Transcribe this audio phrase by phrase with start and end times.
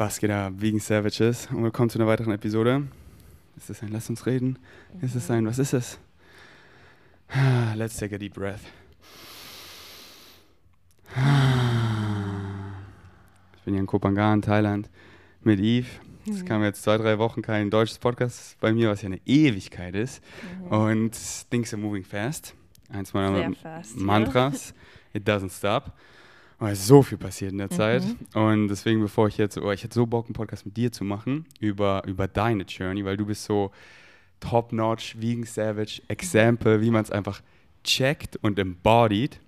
[0.00, 1.48] Was geht ab, Vegan Savages?
[1.48, 2.88] Und willkommen zu einer weiteren Episode.
[3.58, 4.58] Ist es ein Lass uns reden?
[5.02, 5.98] Ist es ein, was ist es?
[7.74, 8.62] Let's take a deep breath.
[13.56, 14.88] Ich bin hier in Kopangan, Thailand,
[15.42, 15.86] mit Eve.
[16.26, 19.94] Es kam jetzt zwei, drei Wochen kein deutsches Podcast bei mir, was ja eine Ewigkeit
[19.94, 20.22] ist.
[20.62, 20.66] Mhm.
[20.68, 21.18] Und
[21.50, 22.54] things are moving fast.
[22.88, 23.52] Eins meiner.
[23.96, 24.72] Mantras.
[25.12, 25.92] It doesn't stop.
[26.60, 28.04] Und es ist so viel passiert in der Zeit.
[28.04, 28.40] Mhm.
[28.40, 31.04] Und deswegen, bevor ich jetzt, oh, ich hätte so Bock, einen Podcast mit dir zu
[31.04, 33.70] machen über, über deine Journey, weil du bist so
[34.40, 37.40] top-notch, vegan savage, Example, wie man es einfach
[37.82, 39.40] checkt und embodied.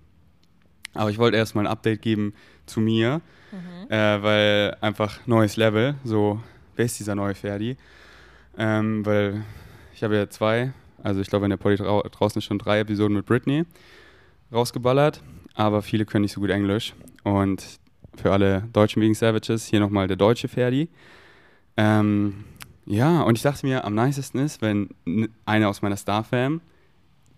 [0.95, 2.35] Aber ich wollte erstmal ein Update geben
[2.67, 3.21] zu mir,
[3.53, 3.91] Mhm.
[3.91, 6.41] äh, weil einfach neues Level, so,
[6.77, 7.77] wer ist dieser neue Ferdi?
[8.57, 9.45] Ähm, weil
[9.95, 13.27] ich habe ja zwei, also ich glaube in der drau draußen schon drei Episoden mit
[13.27, 13.65] Britney
[14.51, 15.23] rausgeballert,
[15.55, 16.95] aber viele können nicht so gut Englisch.
[17.25, 17.65] Und
[18.15, 20.89] für alle deutschen Vegan Savages hier nochmal der deutsche Ferdi.
[21.77, 22.45] Ähm,
[22.85, 26.61] ja, und ich dachte mir, am nicesten ist, wenn n- eine aus meiner Star-Fam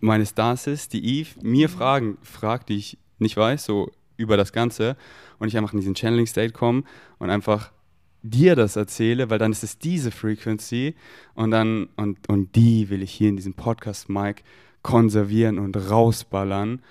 [0.00, 4.52] meine Stars ist, die Eve, mir Fragen fragt, die ich nicht weiß, so über das
[4.52, 4.96] Ganze,
[5.38, 6.84] und ich einfach in diesen Channeling-State komme
[7.18, 7.72] und einfach
[8.22, 10.94] dir das erzähle, weil dann ist es diese Frequency
[11.34, 14.42] und dann, und, und die will ich hier in diesem Podcast-Mic
[14.82, 16.82] konservieren und rausballern.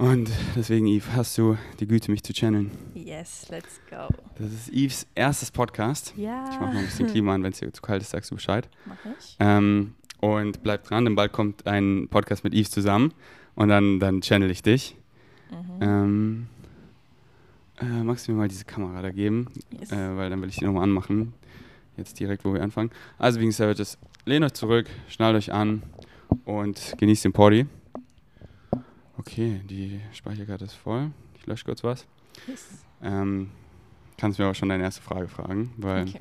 [0.00, 2.70] Und deswegen, Eve, hast du die Güte, mich zu channeln.
[2.94, 4.08] Yes, let's go.
[4.38, 6.14] Das ist Eves erstes Podcast.
[6.16, 6.48] Ja.
[6.50, 8.36] Ich mache noch ein bisschen Klima an, wenn es dir zu kalt ist, sagst du
[8.36, 8.66] Bescheid.
[8.86, 9.36] Mach ich.
[9.40, 13.12] Ähm, und bleib dran, denn bald kommt ein Podcast mit Yves zusammen
[13.56, 14.96] und dann, dann channel ich dich.
[15.50, 15.82] Mhm.
[15.82, 16.46] Ähm,
[17.78, 19.48] äh, magst du mir mal diese Kamera da geben?
[19.78, 19.92] Yes.
[19.92, 21.34] Äh, weil dann will ich die nochmal anmachen.
[21.98, 22.90] Jetzt direkt, wo wir anfangen.
[23.18, 25.82] Also wegen Savages, lehnt euch zurück, schnallt euch an
[26.46, 27.66] und genießt den Party.
[29.20, 31.10] Okay, die Speicherkarte ist voll.
[31.38, 32.06] Ich lösche kurz was.
[32.46, 32.86] Yes.
[33.02, 33.50] Ähm,
[34.16, 36.20] kannst mir aber schon deine erste Frage fragen, weil Okay.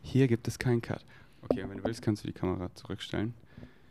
[0.00, 1.04] hier gibt es keinen Cut.
[1.42, 3.34] Okay, wenn du willst, kannst du die Kamera zurückstellen.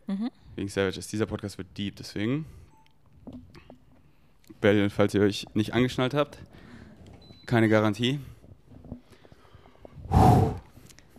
[0.08, 0.31] Mhm.
[0.55, 1.08] Wegen Savages.
[1.08, 2.45] Dieser Podcast wird deep, deswegen.
[4.59, 6.39] Weil, falls ihr euch nicht angeschnallt habt,
[7.45, 8.19] keine Garantie.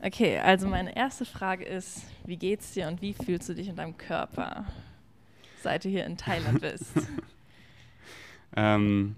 [0.02, 3.76] Okay, also meine erste Frage ist, wie geht's dir und wie fühlst du dich in
[3.76, 4.64] deinem Körper,
[5.62, 6.86] seit du hier in Thailand bist?
[8.56, 9.14] Ähm,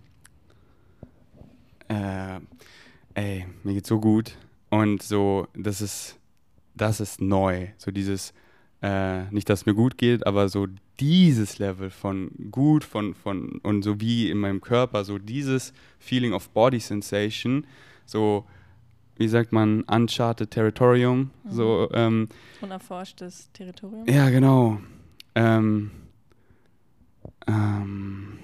[1.89, 2.41] äh,
[3.15, 4.37] ey, mir geht's so gut.
[4.71, 6.19] Und so, das ist,
[6.75, 7.69] das ist neu.
[7.79, 8.33] So dieses,
[8.83, 10.67] äh, nicht, dass es mir gut geht, aber so
[11.01, 16.33] dieses Level von gut, von, von, und so wie in meinem Körper, so dieses Feeling
[16.33, 17.67] of Body Sensation,
[18.05, 18.45] so,
[19.17, 22.29] wie sagt man, Uncharted Territorium, so, ähm,
[22.61, 24.07] Unerforschtes Territorium?
[24.07, 24.81] ja, genau.
[25.35, 25.91] Ähm,
[27.47, 28.39] ähm,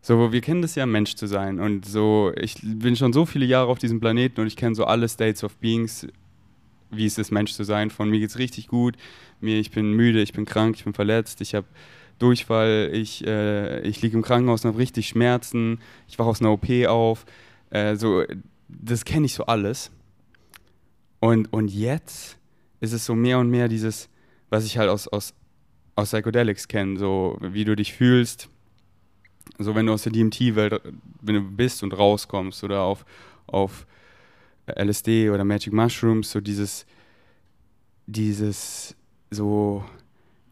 [0.00, 1.58] so, wir kennen das ja, Mensch zu sein.
[1.58, 4.84] Und so, ich bin schon so viele Jahre auf diesem Planeten und ich kenne so
[4.84, 6.06] alle States of Beings,
[6.90, 7.90] wie es ist, Mensch zu sein.
[7.90, 8.96] Von mir geht's richtig gut.
[9.40, 11.66] Mir, ich bin müde, ich bin krank, ich bin verletzt, ich habe
[12.18, 16.52] Durchfall, ich, äh, ich liege im Krankenhaus und habe richtig Schmerzen, ich wache aus einer
[16.52, 17.24] OP auf.
[17.70, 18.24] Äh, so,
[18.68, 19.90] das kenne ich so alles.
[21.18, 22.36] Und, und jetzt
[22.80, 24.10] ist es so mehr und mehr dieses,
[24.50, 25.32] was ich halt aus, aus,
[25.94, 28.48] aus Psychedelics kenne, so wie du dich fühlst,
[29.58, 30.80] so wenn du aus der DMT-Welt,
[31.20, 33.04] wenn du bist und rauskommst oder auf,
[33.46, 33.86] auf
[34.66, 36.86] LSD oder Magic Mushrooms, so dieses,
[38.06, 38.96] dieses,
[39.30, 39.84] so,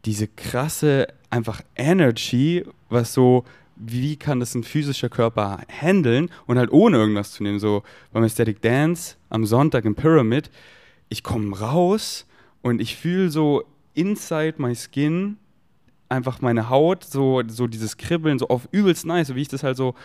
[0.05, 3.43] diese krasse einfach Energy, was so,
[3.75, 8.23] wie kann das ein physischer Körper handeln und halt ohne irgendwas zu nehmen, so beim
[8.23, 10.51] Aesthetic Dance am Sonntag im Pyramid,
[11.09, 12.25] ich komme raus
[12.61, 15.37] und ich fühle so inside my skin
[16.09, 19.63] einfach meine Haut, so, so dieses Kribbeln, so auf übelst nice, so wie ich das
[19.63, 19.95] halt so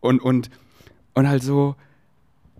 [0.00, 0.50] und, und,
[1.14, 1.76] und halt so,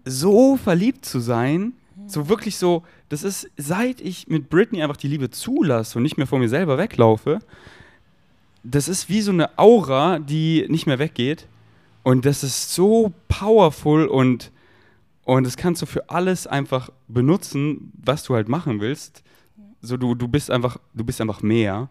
[0.05, 1.73] so verliebt zu sein,
[2.07, 6.17] so wirklich so, das ist, seit ich mit Britney einfach die Liebe zulasse und nicht
[6.17, 7.41] mehr vor mir selber weglaufe,
[8.63, 11.47] das ist wie so eine Aura, die nicht mehr weggeht.
[12.05, 14.51] Und das ist so powerful und,
[15.25, 19.23] und das kannst du für alles einfach benutzen, was du halt machen willst.
[19.83, 21.89] So, du, du bist einfach, du bist einfach mehr.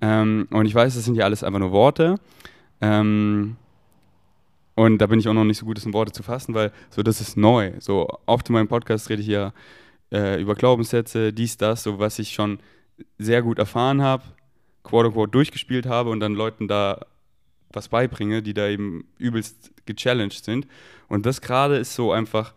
[0.00, 2.16] Ähm, und ich weiß, das sind ja alles einfach nur Worte.
[2.80, 3.56] Ähm,
[4.74, 6.72] und da bin ich auch noch nicht so gut, das in Worte zu fassen, weil
[6.90, 7.72] so das ist neu.
[7.80, 9.52] So oft in meinem Podcast rede ich ja
[10.12, 12.60] äh, über Glaubenssätze, dies, das, so was ich schon
[13.18, 14.22] sehr gut erfahren habe,
[14.84, 17.06] quote unquote durchgespielt habe und dann Leuten da
[17.72, 20.66] was beibringe, die da eben übelst gechallenged sind.
[21.08, 22.54] Und das gerade ist so einfach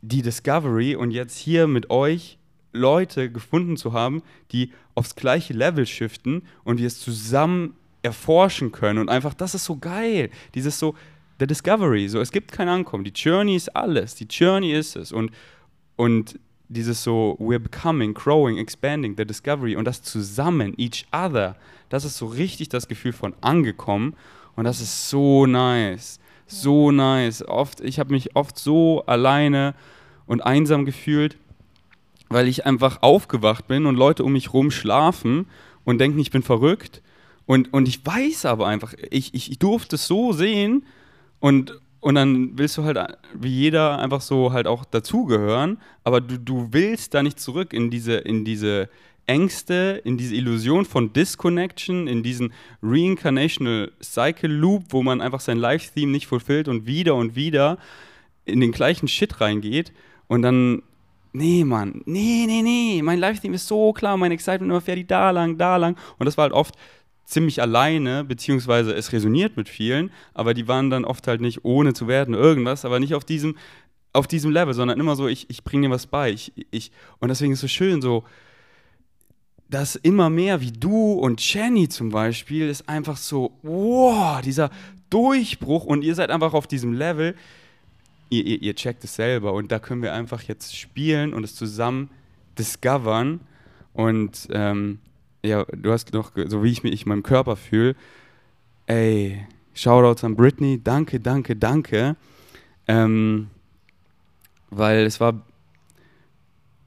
[0.00, 2.38] die Discovery und jetzt hier mit euch
[2.72, 8.98] Leute gefunden zu haben, die aufs gleiche Level shiften und wir es zusammen erforschen können
[8.98, 10.30] und einfach, das ist so geil.
[10.54, 10.94] Dieses so,
[11.38, 12.08] the discovery.
[12.08, 13.04] So, es gibt kein Ankommen.
[13.04, 14.14] Die Journey ist alles.
[14.14, 15.12] Die Journey ist es.
[15.12, 15.30] Und,
[15.96, 16.38] und
[16.68, 21.56] dieses so, we're becoming, growing, expanding, the discovery und das zusammen, each other,
[21.88, 24.14] das ist so richtig das Gefühl von angekommen
[24.56, 26.18] und das ist so nice.
[26.46, 27.46] So nice.
[27.46, 29.74] Oft, ich habe mich oft so alleine
[30.26, 31.36] und einsam gefühlt,
[32.32, 35.46] weil ich einfach aufgewacht bin und Leute um mich rum schlafen
[35.84, 37.02] und denken, ich bin verrückt.
[37.46, 40.84] Und, und ich weiß aber einfach, ich, ich, ich durfte es so sehen
[41.40, 42.98] und, und dann willst du halt
[43.34, 47.90] wie jeder einfach so halt auch dazugehören, aber du, du willst da nicht zurück in
[47.90, 48.88] diese, in diese
[49.26, 52.52] Ängste, in diese Illusion von Disconnection, in diesen
[52.82, 57.78] Reincarnational Cycle Loop, wo man einfach sein Life-Theme nicht fulfillt und wieder und wieder
[58.44, 59.92] in den gleichen Shit reingeht
[60.26, 60.82] und dann,
[61.32, 65.06] nee, Mann, nee, nee, nee, mein Live-Theme ist so klar, mein Excitement immer fährt die
[65.06, 65.96] da lang, da lang.
[66.18, 66.74] Und das war halt oft
[67.24, 71.94] ziemlich alleine, beziehungsweise es resoniert mit vielen, aber die waren dann oft halt nicht ohne
[71.94, 73.56] zu werden irgendwas, aber nicht auf diesem,
[74.12, 76.30] auf diesem Level, sondern immer so, ich, ich bringe dir was bei.
[76.30, 78.24] Ich, ich, und deswegen ist es so schön, so,
[79.70, 84.70] dass immer mehr wie du und Jenny zum Beispiel ist einfach so, wow, dieser
[85.08, 87.34] Durchbruch und ihr seid einfach auf diesem Level,
[88.32, 89.52] ihr, ihr, ihr checkt es selber.
[89.52, 92.10] Und da können wir einfach jetzt spielen und es zusammen
[92.58, 93.40] discovern.
[93.92, 94.98] Und ähm,
[95.44, 97.94] ja, du hast noch, so wie ich mich in meinem Körper fühle,
[98.86, 102.16] ey, Shoutouts an Britney, danke, danke, danke,
[102.88, 103.48] ähm,
[104.70, 105.42] weil es war,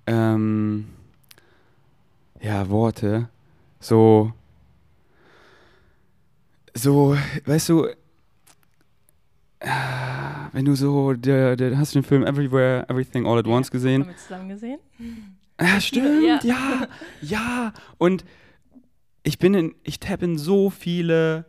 [0.07, 0.87] ähm,
[2.41, 3.29] ja, Worte,
[3.79, 4.33] so,
[6.73, 7.87] so, weißt du,
[10.55, 14.03] wenn du so, der, der, hast du den Film Everywhere, Everything All at Once gesehen?
[14.03, 14.79] Haben wir zusammen gesehen?
[15.59, 16.39] Ja, stimmt, Ja.
[16.43, 16.87] ja,
[17.21, 17.73] ja.
[17.97, 18.23] Und
[19.23, 21.43] ich bin in, ich tappe in so viele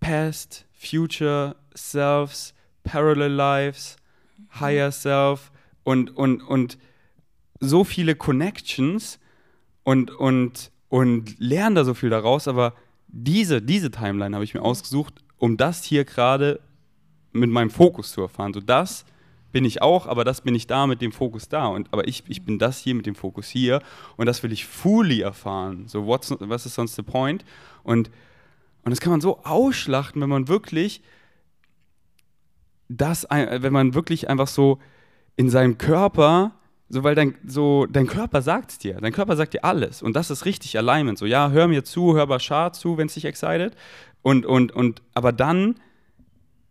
[0.00, 3.94] Past, Future, Selves, Parallel Lives,
[4.58, 5.52] Higher Self
[5.84, 6.78] und, und, und
[7.60, 9.20] so viele Connections
[9.84, 12.74] und, und, und lerne da so viel daraus, aber
[13.06, 16.58] diese, diese Timeline habe ich mir ausgesucht, um das hier gerade
[17.36, 18.52] mit meinem Fokus zu erfahren.
[18.52, 19.04] So das
[19.52, 21.68] bin ich auch, aber das bin ich da mit dem Fokus da.
[21.68, 23.80] Und, aber ich, ich bin das hier mit dem Fokus hier
[24.16, 25.84] und das will ich fully erfahren.
[25.88, 27.44] So, what's, was ist sonst the point?
[27.82, 28.10] Und,
[28.84, 31.00] und das kann man so ausschlachten, wenn man wirklich
[32.88, 34.78] das, wenn man wirklich einfach so
[35.36, 36.52] in seinem Körper,
[36.88, 40.14] so weil dein, so, dein Körper sagt es dir, dein Körper sagt dir alles und
[40.14, 41.18] das ist richtig Alignment.
[41.18, 43.74] So, ja, hör mir zu, hör Bashar zu, wenn es dich excited
[44.22, 45.76] und, und, und, aber dann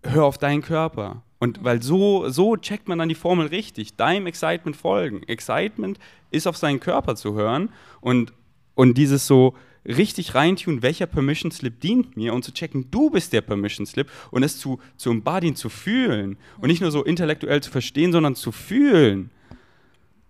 [0.06, 1.24] hör auf deinen Körper.
[1.40, 3.96] Und weil so, so checkt man dann die Formel richtig.
[3.96, 5.24] Deinem Excitement folgen.
[5.24, 6.00] Excitement
[6.32, 7.70] ist auf seinen Körper zu hören
[8.02, 8.34] und,
[8.74, 9.56] und dieses so
[9.86, 14.10] richtig reintun, welcher Permission Slip dient mir und zu checken, du bist der Permission Slip
[14.32, 16.38] und es zu, zu embodyen, zu fühlen.
[16.60, 19.30] Und nicht nur so intellektuell zu verstehen, sondern zu fühlen.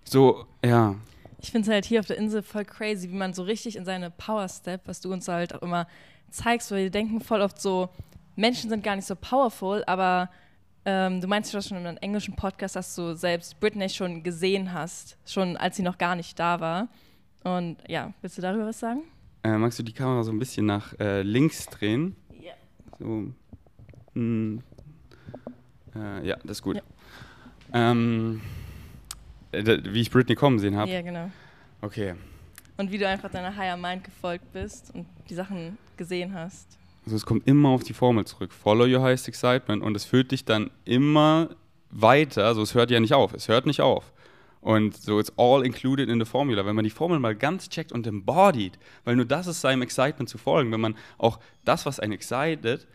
[0.03, 0.95] So, ja.
[1.39, 3.85] Ich finde es halt hier auf der Insel voll crazy, wie man so richtig in
[3.85, 5.87] seine Power Step, was du uns halt auch immer
[6.29, 7.89] zeigst, weil wir denken voll oft so,
[8.35, 10.29] Menschen sind gar nicht so powerful, aber
[10.85, 14.73] ähm, du meinst ja schon in einem englischen Podcast, dass du selbst Britney schon gesehen
[14.73, 16.87] hast, schon als sie noch gar nicht da war.
[17.43, 19.03] Und ja, willst du darüber was sagen?
[19.43, 22.15] Äh, magst du die Kamera so ein bisschen nach äh, links drehen?
[22.41, 22.53] Ja.
[22.99, 23.31] So.
[24.19, 24.59] mm,
[25.95, 26.77] äh, ja, das ist gut.
[26.77, 27.91] Ja.
[27.91, 28.41] Ähm,
[29.51, 30.91] äh, wie ich Britney kommen sehen habe.
[30.91, 31.31] Ja, genau.
[31.81, 32.15] Okay.
[32.77, 36.77] Und wie du einfach deiner Higher Mind gefolgt bist und die Sachen gesehen hast.
[37.05, 38.51] Also es kommt immer auf die Formel zurück.
[38.51, 41.49] Follow your highest excitement und es führt dich dann immer
[41.91, 42.45] weiter.
[42.45, 43.33] Also es hört ja nicht auf.
[43.33, 44.11] Es hört nicht auf.
[44.59, 46.65] Und so it's all included in the formula.
[46.65, 50.27] Wenn man die Formel mal ganz checkt und embodied, weil nur das ist seinem Excitement
[50.27, 52.87] zu folgen, wenn man auch das, was einen excited,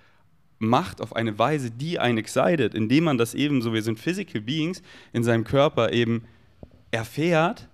[0.58, 4.40] macht auf eine Weise, die einen excited, indem man das eben, so wir sind physical
[4.40, 6.24] beings, in seinem Körper eben
[6.90, 7.68] erfährt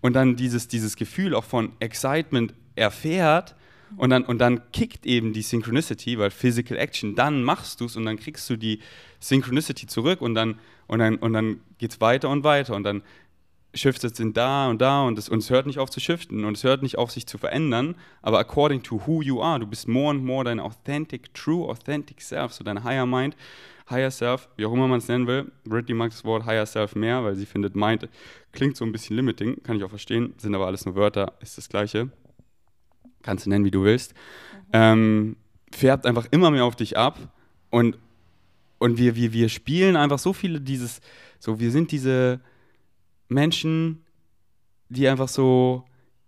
[0.00, 3.56] und dann dieses, dieses Gefühl auch von Excitement erfährt
[3.96, 7.96] und dann, und dann kickt eben die Synchronicity, weil Physical Action, dann machst du es
[7.96, 8.80] und dann kriegst du die
[9.20, 13.02] Synchronicity zurück und dann, und dann, und dann geht es weiter und weiter und dann
[13.74, 16.44] shiftet es in da und da und es, und es hört nicht auf zu shiften
[16.44, 19.66] und es hört nicht auf sich zu verändern, aber according to who you are, du
[19.66, 23.36] bist more and more dein authentic, true authentic self, so dein higher mind,
[23.90, 25.50] higher self, wie auch immer man es nennen will.
[25.64, 28.08] Britney mag das Wort higher self mehr, weil sie findet mind
[28.52, 31.58] klingt so ein bisschen limiting, kann ich auch verstehen, sind aber alles nur Wörter, ist
[31.58, 32.10] das gleiche.
[33.24, 34.14] Kannst du nennen, wie du willst.
[34.72, 35.36] Ähm,
[35.72, 37.18] färbt einfach immer mehr auf dich ab
[37.70, 37.98] und,
[38.78, 41.00] und wir, wir, wir spielen einfach so viele dieses,
[41.40, 42.40] so wir sind diese
[43.28, 44.04] Menschen,
[44.88, 45.84] die einfach so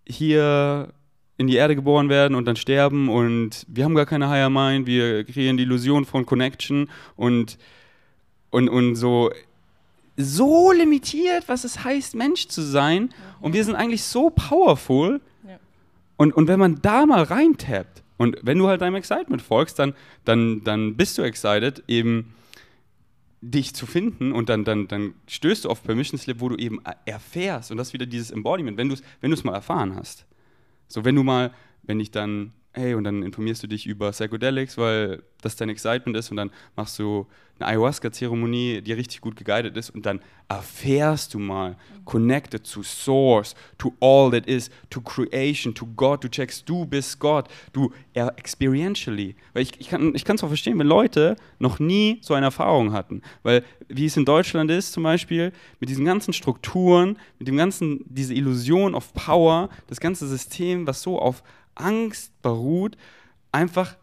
[0.06, 0.92] hier
[1.38, 4.86] in die Erde geboren werden und dann sterben und wir haben gar keine Higher Mind,
[4.86, 7.58] wir kreieren die Illusion von Connection und,
[8.50, 9.30] und, und so,
[10.16, 13.10] so limitiert, was es heißt, Mensch zu sein.
[13.40, 15.20] Und wir sind eigentlich so powerful.
[16.16, 19.94] Und, und wenn man da mal reintappt und wenn du halt deinem Excitement folgst, dann,
[20.24, 22.34] dann, dann bist du excited, eben
[23.42, 26.80] dich zu finden und dann, dann, dann stößt du auf Permission Slip, wo du eben
[27.04, 30.26] erfährst und das ist wieder dieses Embodiment, wenn du es wenn mal erfahren hast.
[30.88, 34.76] So, wenn du mal, wenn ich dann, hey, und dann informierst du dich über Psychedelics,
[34.76, 37.26] weil das dein Excitement ist und dann machst du
[37.58, 43.54] eine Ayahuasca-Zeremonie, die richtig gut geguided ist und dann erfährst du mal, connected to Source,
[43.78, 49.36] to all that is, to Creation, to God, du checkst, du bist Gott, du experientially.
[49.54, 53.22] Weil ich, ich kann es auch verstehen, wenn Leute noch nie so eine Erfahrung hatten.
[53.42, 58.04] Weil wie es in Deutschland ist zum Beispiel, mit diesen ganzen Strukturen, mit dem ganzen,
[58.04, 61.42] diese Illusion of Power, das ganze System, was so auf
[61.76, 62.96] Angst beruht,
[63.52, 63.96] einfach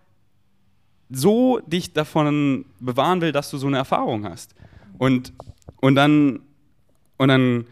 [1.09, 4.55] so dich davon bewahren will, dass du so eine Erfahrung hast.
[4.97, 5.33] Und,
[5.81, 6.41] und, dann,
[7.17, 7.65] und dann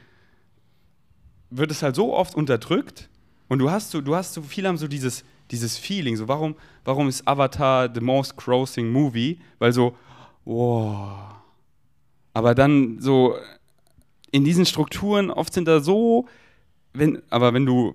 [1.50, 3.10] wird es halt so oft unterdrückt
[3.48, 6.56] und du hast so, du hast so, viele haben so dieses, dieses Feeling, so warum,
[6.86, 9.40] warum ist Avatar the most grossing movie?
[9.60, 9.96] Weil so,
[10.46, 11.36] wow.
[12.34, 13.36] Aber dann so
[14.32, 16.28] in diesen Strukturen, oft sind da so,
[16.94, 17.94] wenn, aber wenn du,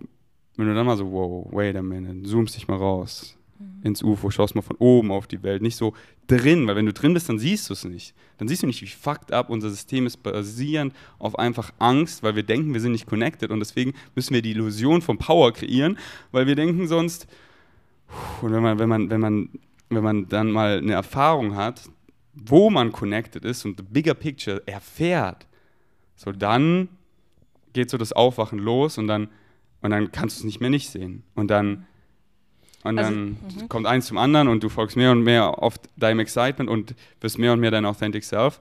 [0.57, 3.83] wenn du dann mal so, wow, wait a minute, zoomst dich mal raus, mhm.
[3.83, 5.95] ins UFO, schaust mal von oben auf die Welt, nicht so
[6.27, 8.15] drin, weil wenn du drin bist, dann siehst du es nicht.
[8.39, 12.37] Dann siehst du nicht, wie fucked up unser System ist, basierend auf einfach Angst, weil
[12.37, 15.99] wir denken, wir sind nicht connected und deswegen müssen wir die Illusion von Power kreieren,
[16.33, 17.27] weil wir denken sonst,
[18.41, 19.49] und wenn man, wenn man, wenn man,
[19.89, 21.89] wenn man dann mal eine Erfahrung hat,
[22.35, 25.47] wo man connected ist und the bigger picture erfährt,
[26.15, 26.89] so dann
[27.73, 29.29] geht so das Aufwachen los und dann,
[29.87, 31.23] und dann kannst du es nicht mehr nicht sehen.
[31.35, 31.87] Und dann
[32.87, 33.69] und also, dann mhm.
[33.69, 37.37] kommt eins zum anderen und du folgst mehr und mehr auf deinem Excitement und wirst
[37.39, 38.61] mehr und mehr dein Authentic Self.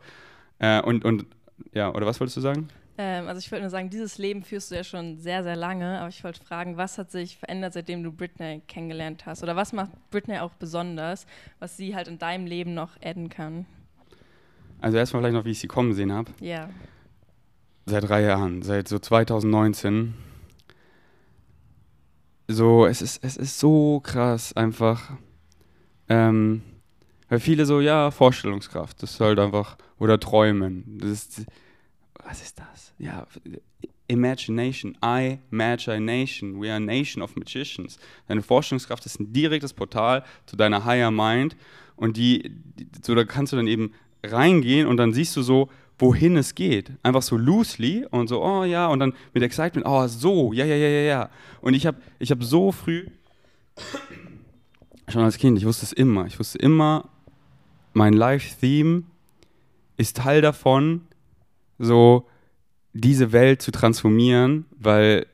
[0.57, 1.27] Äh, und, und
[1.73, 2.69] ja, oder was wolltest du sagen?
[2.97, 5.99] Ähm, also ich wollte nur sagen, dieses Leben führst du ja schon sehr, sehr lange,
[5.99, 9.43] aber ich wollte fragen, was hat sich verändert, seitdem du Britney kennengelernt hast?
[9.43, 11.27] Oder was macht Britney auch besonders,
[11.59, 13.65] was sie halt in deinem Leben noch adden kann?
[14.81, 16.31] Also erstmal vielleicht noch, wie ich sie kommen sehen habe.
[16.39, 16.69] Ja.
[17.85, 20.15] Seit drei Jahren, seit so 2019
[22.47, 25.11] so, es ist, es ist so krass einfach.
[26.09, 26.61] Ähm,
[27.29, 30.99] weil viele so, ja, Vorstellungskraft, das ist halt einfach, oder Träumen.
[30.99, 31.45] Das ist,
[32.23, 32.93] was ist das?
[32.99, 33.25] Ja,
[34.07, 37.97] Imagination, I, Imagination, we are a nation of magicians.
[38.27, 41.55] Deine Vorstellungskraft ist ein direktes Portal zu deiner Higher Mind
[41.95, 45.69] und die, die so, da kannst du dann eben reingehen und dann siehst du so,
[45.97, 46.91] wohin es geht.
[47.03, 50.75] Einfach so loosely und so, oh ja, und dann mit Excitement, oh so, ja, ja,
[50.75, 51.29] ja, ja, ja.
[51.61, 53.07] Und ich habe ich hab so früh,
[55.07, 57.09] schon als Kind, ich wusste es immer, ich wusste immer,
[57.93, 59.03] mein Life-Theme
[59.97, 61.01] ist Teil davon,
[61.77, 62.27] so
[62.93, 65.27] diese Welt zu transformieren, weil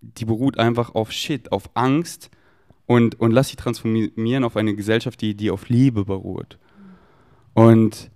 [0.00, 2.30] die beruht einfach auf Shit, auf Angst
[2.86, 6.58] und, und lass sie transformieren auf eine Gesellschaft, die, die auf Liebe beruht.
[7.54, 8.10] Und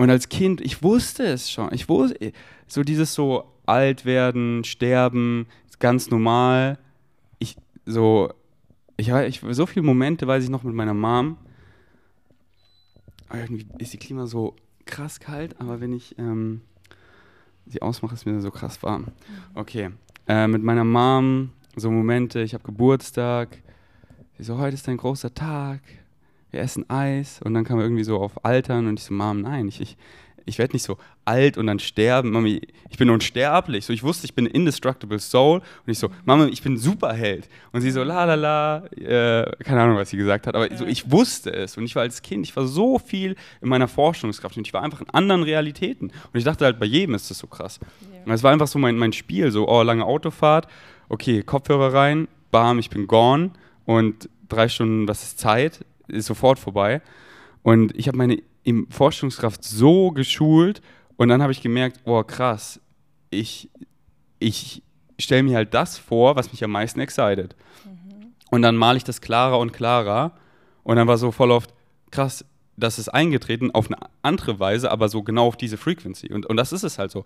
[0.00, 1.74] und als Kind, ich wusste es schon.
[1.74, 2.32] Ich wusste,
[2.66, 5.46] so dieses so alt werden, sterben,
[5.78, 6.78] ganz normal.
[7.38, 8.32] Ich so,
[8.96, 11.36] ich, ich so viele Momente, weiß ich noch mit meiner Mom.
[13.30, 16.62] Irgendwie ist die Klima so krass kalt, aber wenn ich ähm,
[17.66, 19.08] sie ausmache, ist mir so krass warm.
[19.54, 19.90] Okay,
[20.26, 23.58] äh, mit meiner Mom so Momente, ich habe Geburtstag.
[24.38, 25.82] Sie so, heute ist ein großer Tag
[26.50, 29.68] wir essen Eis und dann kam irgendwie so auf Altern und ich so, Mom, nein,
[29.68, 29.96] ich, ich,
[30.46, 32.30] ich werde nicht so alt und dann sterben.
[32.30, 33.86] Mami, ich bin unsterblich.
[33.86, 35.58] So, ich wusste, ich bin ein indestructible Soul.
[35.58, 37.48] Und ich so, Mama, ich bin Superheld.
[37.72, 40.54] Und sie so, la la la, äh, keine Ahnung, was sie gesagt hat.
[40.54, 41.76] Aber so, ich wusste es.
[41.76, 44.56] Und ich war als Kind, ich war so viel in meiner Forschungskraft.
[44.56, 46.08] Und ich war einfach in anderen Realitäten.
[46.08, 47.80] Und ich dachte halt, bei jedem ist das so krass.
[47.80, 48.24] Ja.
[48.24, 49.50] Und es war einfach so mein, mein Spiel.
[49.52, 50.66] So, oh, lange Autofahrt.
[51.08, 52.28] Okay, Kopfhörer rein.
[52.50, 53.50] Bam, ich bin gone.
[53.84, 55.84] Und drei Stunden, was ist Zeit?
[56.10, 57.02] Ist sofort vorbei.
[57.62, 58.42] Und ich habe meine
[58.90, 60.80] Forschungskraft so geschult
[61.16, 62.80] und dann habe ich gemerkt, oh krass,
[63.30, 63.70] ich,
[64.38, 64.82] ich
[65.18, 67.54] stelle mir halt das vor, was mich am meisten excited.
[67.84, 68.32] Mhm.
[68.50, 70.32] Und dann male ich das klarer und klarer
[70.82, 71.72] und dann war so voll oft,
[72.10, 72.44] krass,
[72.76, 76.32] das ist eingetreten auf eine andere Weise, aber so genau auf diese Frequency.
[76.32, 77.24] Und, und das ist es halt so.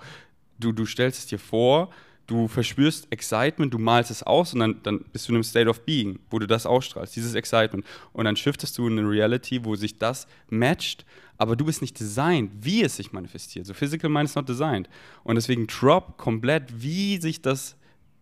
[0.59, 1.91] Du, du stellst es dir vor,
[2.27, 5.69] du verspürst Excitement, du malst es aus und dann, dann bist du in einem State
[5.69, 7.85] of Being, wo du das ausstrahlst, dieses Excitement.
[8.13, 11.05] Und dann shiftest du in eine Reality, wo sich das matcht,
[11.37, 13.67] aber du bist nicht designed, wie es sich manifestiert.
[13.67, 14.89] So Physical Mind is not designed.
[15.25, 17.77] Und deswegen drop komplett, wie sich das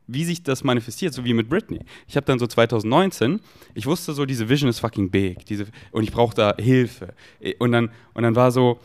[0.09, 1.81] wie sich das manifestiert, so wie mit Britney.
[2.07, 3.41] Ich habe dann so 2019,
[3.75, 7.15] ich wusste so, diese Vision ist fucking big, diese, und ich brauche da Hilfe.
[7.59, 8.81] Und dann, und dann war so,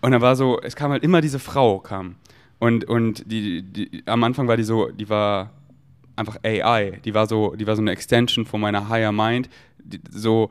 [0.00, 2.16] und dann war so, es kam halt immer diese Frau, kam.
[2.58, 5.50] Und, und die, die, am Anfang war die so, die war
[6.16, 10.00] einfach AI, die war so, die war so eine Extension von meiner Higher Mind, die,
[10.10, 10.50] so,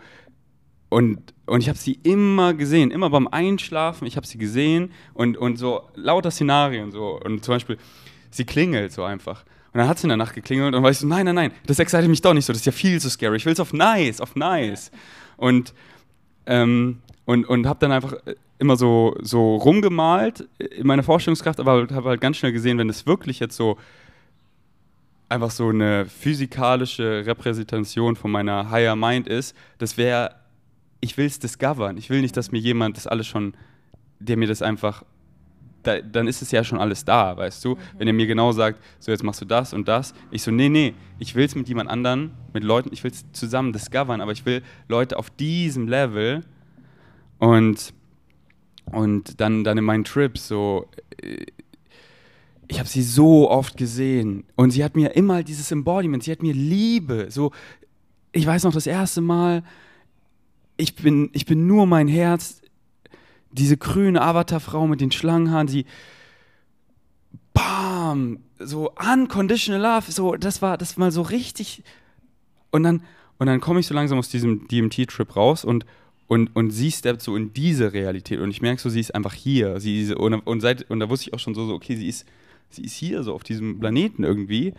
[0.90, 5.38] und, und ich habe sie immer gesehen, immer beim Einschlafen, ich habe sie gesehen und,
[5.38, 7.20] und so lauter Szenarien so.
[7.20, 7.78] Und zum Beispiel,
[8.30, 9.44] sie klingelt so einfach.
[9.74, 11.34] Und dann hat sie in der Nacht geklingelt und dann war ich so, nein, nein,
[11.34, 13.38] nein, das excited mich doch nicht so, das ist ja viel zu scary.
[13.38, 14.92] Ich will es auf nice, auf nice.
[15.36, 15.74] Und,
[16.46, 18.14] ähm, und, und habe dann einfach
[18.64, 23.06] immer so, so rumgemalt in meiner Vorstellungskraft, aber habe halt ganz schnell gesehen, wenn es
[23.06, 23.78] wirklich jetzt so
[25.30, 30.36] einfach so eine physikalische Repräsentation von meiner Higher Mind ist, das wäre
[31.04, 31.98] ich will es discovern.
[31.98, 33.56] Ich will nicht, dass mir jemand das alles schon,
[34.20, 35.04] der mir das einfach,
[35.84, 37.76] da, dann ist es ja schon alles da, weißt du?
[37.76, 37.80] Mhm.
[37.98, 40.14] Wenn er mir genau sagt, so jetzt machst du das und das.
[40.32, 43.30] Ich so, nee, nee, ich will es mit jemand anderen, mit Leuten, ich will es
[43.34, 46.42] zusammen discovern, aber ich will Leute auf diesem Level
[47.38, 47.94] und,
[48.92, 50.88] und dann, dann in meinen Trips so,
[51.22, 51.46] äh,
[52.68, 56.42] ich habe sie so oft gesehen und sie hat mir immer dieses Embodiment, sie hat
[56.42, 57.52] mir Liebe, so,
[58.32, 59.64] ich weiß noch das erste Mal,
[60.78, 62.62] ich bin, ich bin nur mein Herz.
[63.52, 65.86] Diese grüne Avatar-Frau mit den Schlangenhaaren, sie
[67.54, 71.84] bam, so unconditional love, so das war das mal so richtig
[72.72, 73.04] und dann
[73.38, 75.86] und dann komme ich so langsam aus diesem DMT-Trip raus und
[76.28, 79.34] und, und sie steppt so in diese Realität und ich merke so, sie ist einfach
[79.34, 79.80] hier.
[79.80, 82.08] Sie ist, und, und, seit, und da wusste ich auch schon so, so, okay, sie
[82.08, 82.26] ist,
[82.70, 84.74] sie ist hier, so auf diesem Planeten irgendwie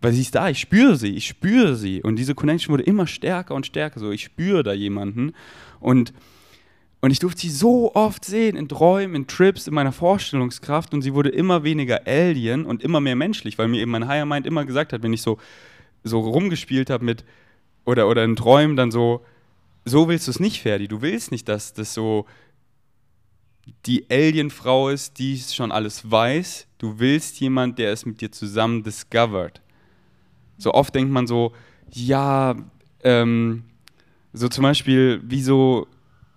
[0.00, 2.02] weil sie ist da, ich spüre sie, ich spüre sie.
[2.02, 3.98] Und diese Connection wurde immer stärker und stärker.
[3.98, 5.32] So, ich spüre da jemanden.
[5.80, 6.12] Und,
[7.00, 10.94] und ich durfte sie so oft sehen, in Träumen, in Trips, in meiner Vorstellungskraft.
[10.94, 14.26] Und sie wurde immer weniger Alien und immer mehr menschlich, weil mir eben mein Higher
[14.26, 15.38] Mind immer gesagt hat, wenn ich so,
[16.04, 17.24] so rumgespielt habe mit,
[17.84, 19.24] oder, oder in Träumen dann so,
[19.88, 20.88] so willst du es nicht, Ferdi.
[20.88, 22.26] Du willst nicht, dass das so
[23.86, 26.66] die Alien-Frau ist, die schon alles weiß.
[26.78, 29.60] Du willst jemand, der es mit dir zusammen discovered.
[30.56, 31.52] So oft denkt man so,
[31.92, 32.56] ja,
[33.02, 33.64] ähm,
[34.32, 35.86] so zum Beispiel, wieso,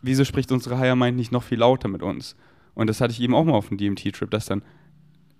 [0.01, 2.35] wieso spricht unsere Higher nicht noch viel lauter mit uns?
[2.73, 4.63] Und das hatte ich eben auch mal auf dem DMT-Trip, dass dann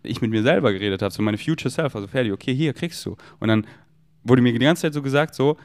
[0.04, 3.06] ich mit mir selber geredet habe, so meine Future Self, also fertig, okay, hier kriegst
[3.06, 3.16] du.
[3.40, 3.68] Und dann
[4.24, 5.58] wurde mir die ganze Zeit so gesagt, so,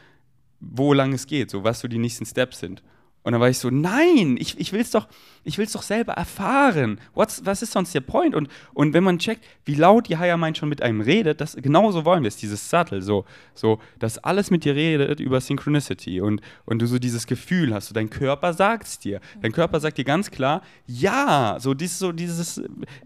[0.60, 2.82] wo lang es geht, so was so die nächsten Steps sind.
[3.26, 5.08] Und dann war ich so, nein, ich, ich will es doch,
[5.44, 7.00] doch selber erfahren.
[7.12, 8.36] What's, was ist sonst der Point?
[8.36, 11.56] Und, und wenn man checkt, wie laut die Higher Mind schon mit einem redet, das,
[11.56, 16.20] genauso wollen wir es, dieses Subtle, so, so, dass alles mit dir redet über Synchronicity
[16.20, 19.20] und, und du so dieses Gefühl hast, so dein Körper sagt es dir.
[19.42, 22.62] Dein Körper sagt dir ganz klar, ja, so dieses, so dieses,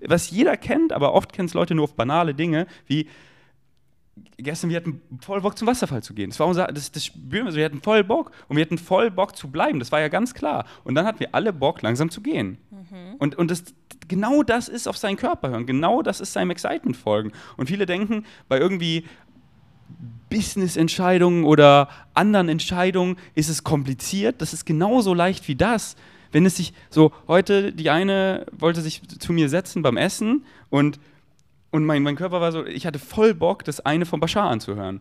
[0.06, 3.08] was jeder kennt, aber oft kennen es Leute nur auf banale Dinge, wie,
[4.42, 6.30] gestern, wir hatten voll Bock zum Wasserfall zu gehen.
[6.30, 9.10] Das war unser, das, das spüren wir wir hatten voll Bock und wir hatten voll
[9.10, 9.78] Bock zu bleiben.
[9.78, 10.66] Das war ja ganz klar.
[10.84, 12.58] Und dann hatten wir alle Bock, langsam zu gehen.
[12.70, 13.16] Mhm.
[13.18, 13.64] Und, und das,
[14.08, 15.66] genau das ist auf seinen Körper hören.
[15.66, 17.32] Genau das ist seinem Excitement folgen.
[17.56, 19.04] Und viele denken, bei irgendwie
[20.30, 24.40] Business-Entscheidungen oder anderen Entscheidungen ist es kompliziert.
[24.40, 25.96] Das ist genauso leicht wie das.
[26.32, 31.00] Wenn es sich so, heute die eine wollte sich zu mir setzen beim Essen und
[31.70, 35.00] und mein, mein Körper war so, ich hatte voll Bock, das eine von Bashar anzuhören.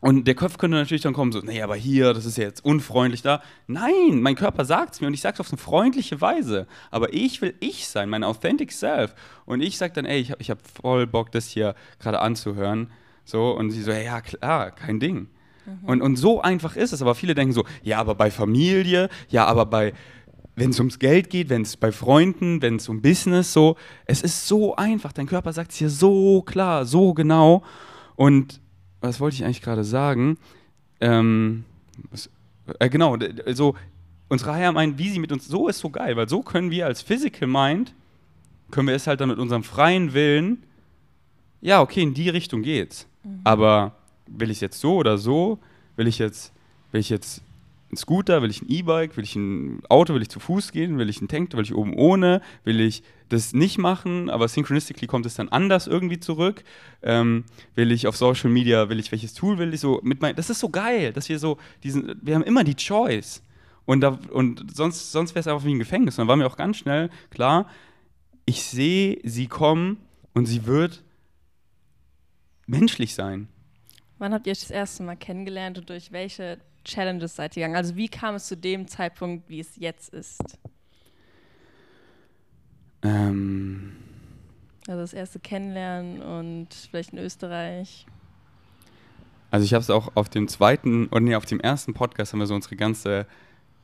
[0.00, 2.64] Und der Kopf könnte natürlich dann kommen, so, nee, aber hier, das ist ja jetzt
[2.64, 3.42] unfreundlich da.
[3.66, 6.66] Nein, mein Körper sagt es mir und ich sage es auf eine freundliche Weise.
[6.90, 9.14] Aber ich will ich sein, mein authentic self.
[9.44, 12.90] Und ich sage dann, ey, ich habe ich hab voll Bock, das hier gerade anzuhören.
[13.26, 15.28] So, und sie so, ja, klar, kein Ding.
[15.66, 15.78] Mhm.
[15.84, 17.02] Und, und so einfach ist es.
[17.02, 19.92] Aber viele denken so, ja, aber bei Familie, ja, aber bei,
[20.56, 24.22] wenn es ums Geld geht, wenn es bei Freunden, wenn es um Business so, es
[24.22, 25.12] ist so einfach.
[25.12, 27.62] Dein Körper sagt es hier so klar, so genau.
[28.16, 28.60] Und
[29.00, 30.38] was wollte ich eigentlich gerade sagen?
[31.00, 31.64] Ähm,
[32.10, 32.28] was,
[32.78, 33.16] äh, genau,
[33.52, 33.74] so
[34.28, 36.86] unsere Higher Mind, wie sie mit uns, so ist so geil, weil so können wir
[36.86, 37.94] als Physical Mind,
[38.70, 40.62] können wir es halt dann mit unserem freien Willen,
[41.60, 43.06] ja, okay, in die Richtung geht's.
[43.22, 43.40] Mhm.
[43.44, 45.58] Aber will ich es jetzt so oder so?
[45.96, 46.52] Will ich jetzt,
[46.92, 47.42] will ich jetzt
[47.90, 50.98] einen Scooter, will ich ein E-Bike, will ich ein Auto, will ich zu Fuß gehen,
[50.98, 55.06] will ich einen Tank, will ich oben ohne, will ich das nicht machen, aber synchronistically
[55.06, 56.64] kommt es dann anders irgendwie zurück.
[57.02, 60.36] Ähm, will ich auf Social Media, will ich welches Tool will ich so mit mein,
[60.36, 63.42] das ist so geil, dass wir so diesen, wir haben immer die Choice.
[63.86, 66.14] Und, da, und sonst, sonst wäre es einfach wie ein Gefängnis.
[66.14, 67.66] Und dann war mir auch ganz schnell klar,
[68.46, 69.98] ich sehe sie kommen
[70.32, 71.02] und sie wird
[72.66, 73.48] menschlich sein.
[74.18, 77.76] Wann habt ihr euch das erste Mal kennengelernt und durch welche Challenges seid ihr gegangen?
[77.76, 80.58] Also wie kam es zu dem Zeitpunkt, wie es jetzt ist?
[83.02, 83.92] Ähm.
[84.88, 88.06] Also das erste Kennenlernen und vielleicht in Österreich.
[89.50, 92.40] Also ich habe es auch auf dem zweiten, oder nee, auf dem ersten Podcast haben
[92.40, 93.26] wir so unsere ganze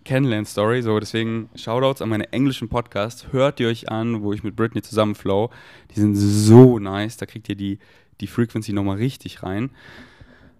[0.04, 0.82] Kennenlern-Story.
[0.82, 3.32] So, deswegen Shoutouts an meine englischen Podcasts.
[3.32, 5.50] Hört ihr euch an, wo ich mit Britney zusammen flow.
[5.94, 7.16] Die sind so nice.
[7.18, 7.78] Da kriegt ihr die,
[8.20, 9.70] die Frequency nochmal richtig rein.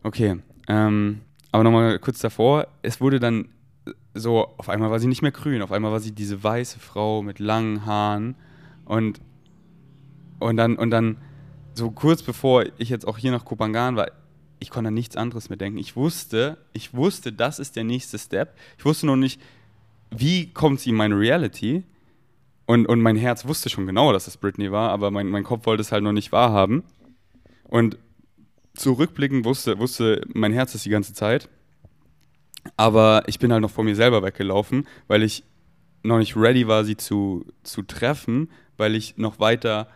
[0.02, 1.22] Okay, ähm,
[1.56, 2.66] aber nochmal kurz davor.
[2.82, 3.48] Es wurde dann
[4.12, 5.62] so, auf einmal war sie nicht mehr grün.
[5.62, 8.34] Auf einmal war sie diese weiße Frau mit langen Haaren.
[8.84, 9.22] Und,
[10.38, 11.16] und, dann, und dann,
[11.72, 14.10] so kurz bevor ich jetzt auch hier nach Kopangan war,
[14.58, 15.78] ich konnte an nichts anderes mehr denken.
[15.78, 18.54] Ich wusste, ich wusste, das ist der nächste Step.
[18.76, 19.40] Ich wusste noch nicht,
[20.10, 21.84] wie kommt sie in meine Reality.
[22.66, 25.64] Und, und mein Herz wusste schon genau, dass es Britney war, aber mein, mein Kopf
[25.64, 26.82] wollte es halt noch nicht wahrhaben.
[27.64, 27.96] Und
[28.76, 31.48] zurückblickend wusste, wusste mein Herz das die ganze Zeit.
[32.76, 35.44] Aber ich bin halt noch vor mir selber weggelaufen, weil ich
[36.02, 39.88] noch nicht ready war, sie zu, zu treffen, weil ich noch weiter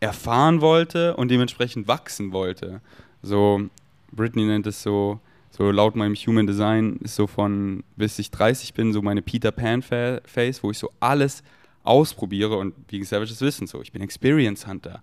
[0.00, 2.80] erfahren wollte und dementsprechend wachsen wollte.
[3.22, 3.62] So,
[4.10, 8.74] Britney nennt es so, so laut meinem Human Design ist so von bis ich 30
[8.74, 11.42] bin, so meine Peter Pan Face, wo ich so alles
[11.84, 15.02] ausprobiere und wie Savages wissen, so, ich bin Experience Hunter.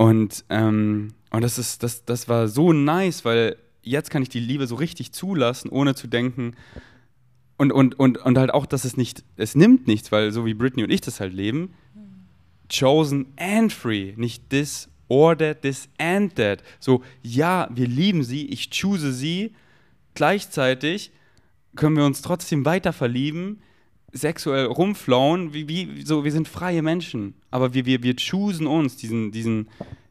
[0.00, 4.40] Und, ähm, und das ist, das, das war so nice, weil jetzt kann ich die
[4.40, 6.54] Liebe so richtig zulassen, ohne zu denken,
[7.58, 10.54] und, und, und, und halt auch, dass es nicht, es nimmt nichts, weil so wie
[10.54, 11.74] Britney und ich das halt leben,
[12.72, 16.62] chosen and free, nicht this or that, this and that.
[16.78, 19.54] So, ja, wir lieben sie, ich choose sie.
[20.14, 21.12] Gleichzeitig
[21.76, 23.60] können wir uns trotzdem weiter verlieben,
[24.12, 27.34] sexuell rumflauen, wie, wie, so, wir sind freie Menschen.
[27.50, 29.68] Aber wir, wir, wir choosen uns, diesen, diesen,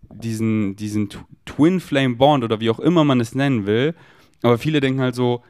[0.10, 1.10] diesen, diesen
[1.46, 3.94] Twin Flame Bond oder wie auch immer man es nennen will.
[4.42, 5.44] Aber viele denken halt so,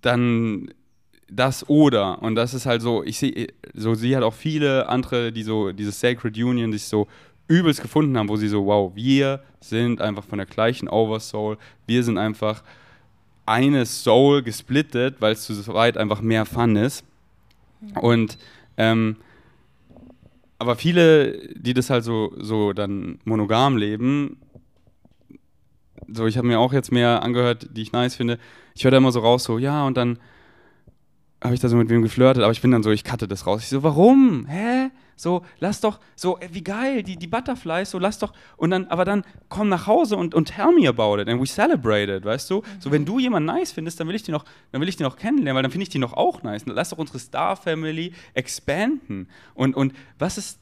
[0.00, 0.70] dann
[1.30, 2.22] das oder.
[2.22, 5.72] Und das ist halt so, ich sehe, so sie hat auch viele andere, die so,
[5.72, 7.06] dieses Sacred Union, sich so
[7.48, 12.04] übelst gefunden haben, wo sie so, wow, wir sind einfach von der gleichen Oversoul, wir
[12.04, 12.62] sind einfach
[13.46, 17.04] eine Soul gesplittet, weil es zu zweit einfach mehr Fun ist.
[18.00, 18.38] Und
[18.76, 19.16] ähm,
[20.58, 24.36] aber viele, die das halt so, so dann monogam leben,
[26.06, 28.38] so ich habe mir auch jetzt mehr angehört, die ich nice finde.
[28.74, 30.18] Ich höre da immer so raus, so ja, und dann
[31.42, 33.46] habe ich da so mit wem geflirtet, aber ich bin dann so, ich cutte das
[33.46, 33.62] raus.
[33.62, 34.46] Ich so, warum?
[34.46, 34.90] Hä?
[35.16, 38.86] So, lass doch, so, ey, wie geil, die, die Butterflies, so, lass doch, und dann,
[38.86, 42.24] aber dann komm nach Hause und, und tell me about it and we celebrate it,
[42.24, 42.58] weißt du?
[42.58, 42.80] Mhm.
[42.80, 45.02] So, wenn du jemanden nice findest, dann will ich die noch, dann will ich die
[45.02, 46.64] noch kennenlernen, weil dann finde ich die noch auch nice.
[46.66, 49.28] Lass doch unsere Star-Family expanden.
[49.54, 50.58] Und, und was ist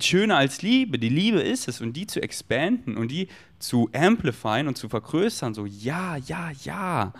[0.00, 0.98] schöner als Liebe?
[0.98, 5.54] Die Liebe ist es, und die zu expanden und die zu amplifieren und zu vergrößern,
[5.54, 7.12] so, ja, ja, ja.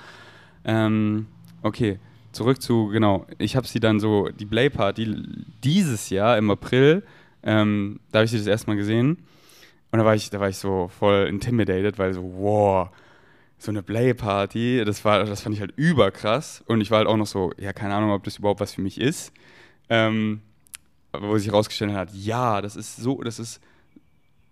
[0.64, 1.26] Ähm,
[1.62, 1.98] okay
[2.36, 5.22] zurück zu, genau, ich habe sie dann so, die Play Party
[5.64, 7.02] dieses Jahr im April,
[7.42, 9.18] ähm, da habe ich sie das erste Mal gesehen.
[9.90, 12.90] Und da war ich, da war ich so voll intimidated, weil so, wow,
[13.58, 16.62] so eine Play Party, das war, das fand ich halt überkrass.
[16.66, 18.82] Und ich war halt auch noch so, ja, keine Ahnung, ob das überhaupt was für
[18.82, 19.32] mich ist.
[19.88, 20.42] Ähm,
[21.12, 23.60] wo sich herausgestellt hat, ja, das ist so, das ist,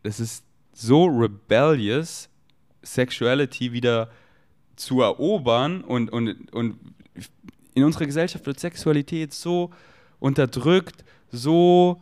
[0.02, 2.30] das ist so rebellious,
[2.82, 4.10] Sexuality wieder
[4.76, 6.78] zu erobern und, und, und
[7.74, 9.70] in unserer Gesellschaft wird Sexualität so
[10.20, 12.00] unterdrückt, so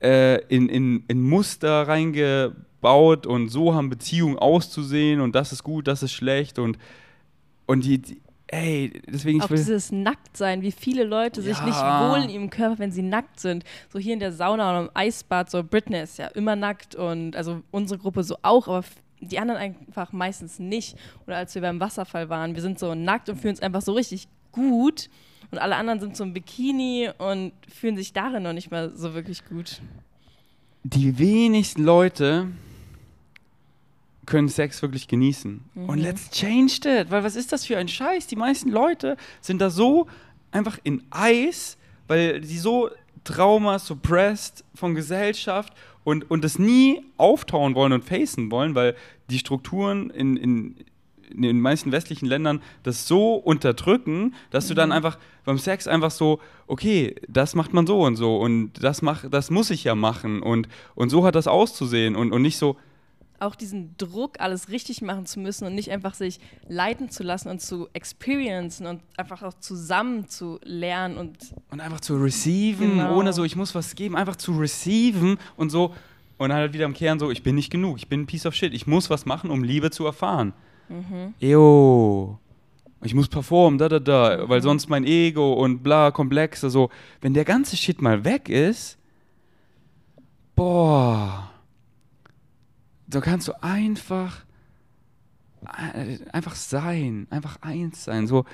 [0.00, 5.86] äh, in, in, in Muster reingebaut und so haben Beziehungen auszusehen und das ist gut,
[5.86, 6.78] das ist schlecht und,
[7.66, 11.48] und die, die ey, deswegen auch dieses Nacktsein, wie viele Leute ja.
[11.48, 13.64] sich nicht wohl in ihrem Körper, wenn sie nackt sind.
[13.92, 17.36] So hier in der Sauna oder im Eisbad, so Britney ist ja immer nackt und
[17.36, 18.84] also unsere Gruppe so auch, aber
[19.20, 20.96] die anderen einfach meistens nicht.
[21.26, 23.92] Oder als wir beim Wasserfall waren, wir sind so nackt und fühlen uns einfach so
[23.92, 25.08] richtig gut
[25.50, 29.14] und alle anderen sind so im Bikini und fühlen sich darin noch nicht mal so
[29.14, 29.80] wirklich gut.
[30.82, 32.48] Die wenigsten Leute
[34.26, 35.64] können Sex wirklich genießen.
[35.74, 35.88] Mhm.
[35.88, 38.26] Und let's change it, weil was ist das für ein Scheiß?
[38.26, 40.08] Die meisten Leute sind da so
[40.50, 42.90] einfach in Eis, weil sie so
[43.24, 45.72] Trauma suppressed von Gesellschaft
[46.04, 48.94] und, und das nie auftauen wollen und facen wollen, weil
[49.30, 50.76] die Strukturen in, in,
[51.30, 54.94] in den meisten westlichen Ländern das so unterdrücken, dass du dann mhm.
[54.94, 59.28] einfach beim Sex einfach so, okay, das macht man so und so und das, mach,
[59.30, 62.76] das muss ich ja machen und, und so hat das auszusehen und, und nicht so.
[63.38, 67.50] Auch diesen Druck, alles richtig machen zu müssen und nicht einfach sich leiten zu lassen
[67.50, 71.36] und zu experiencen und einfach auch zusammen zu lernen und.
[71.70, 73.16] Und einfach zu receiven, genau.
[73.16, 75.94] ohne so, ich muss was geben, einfach zu receiven und so.
[76.38, 78.46] Und dann halt wieder im Kern so, ich bin nicht genug, ich bin ein Piece
[78.46, 80.52] of Shit, ich muss was machen, um Liebe zu erfahren.
[80.88, 81.34] Mhm.
[83.02, 84.48] Ich muss performen, da, da, da, mhm.
[84.48, 88.98] weil sonst mein Ego und bla, komplex, also wenn der ganze Shit mal weg ist,
[90.54, 91.50] boah,
[93.12, 94.44] so kannst du einfach,
[95.94, 98.26] äh, einfach sein, einfach eins sein.
[98.26, 98.44] So,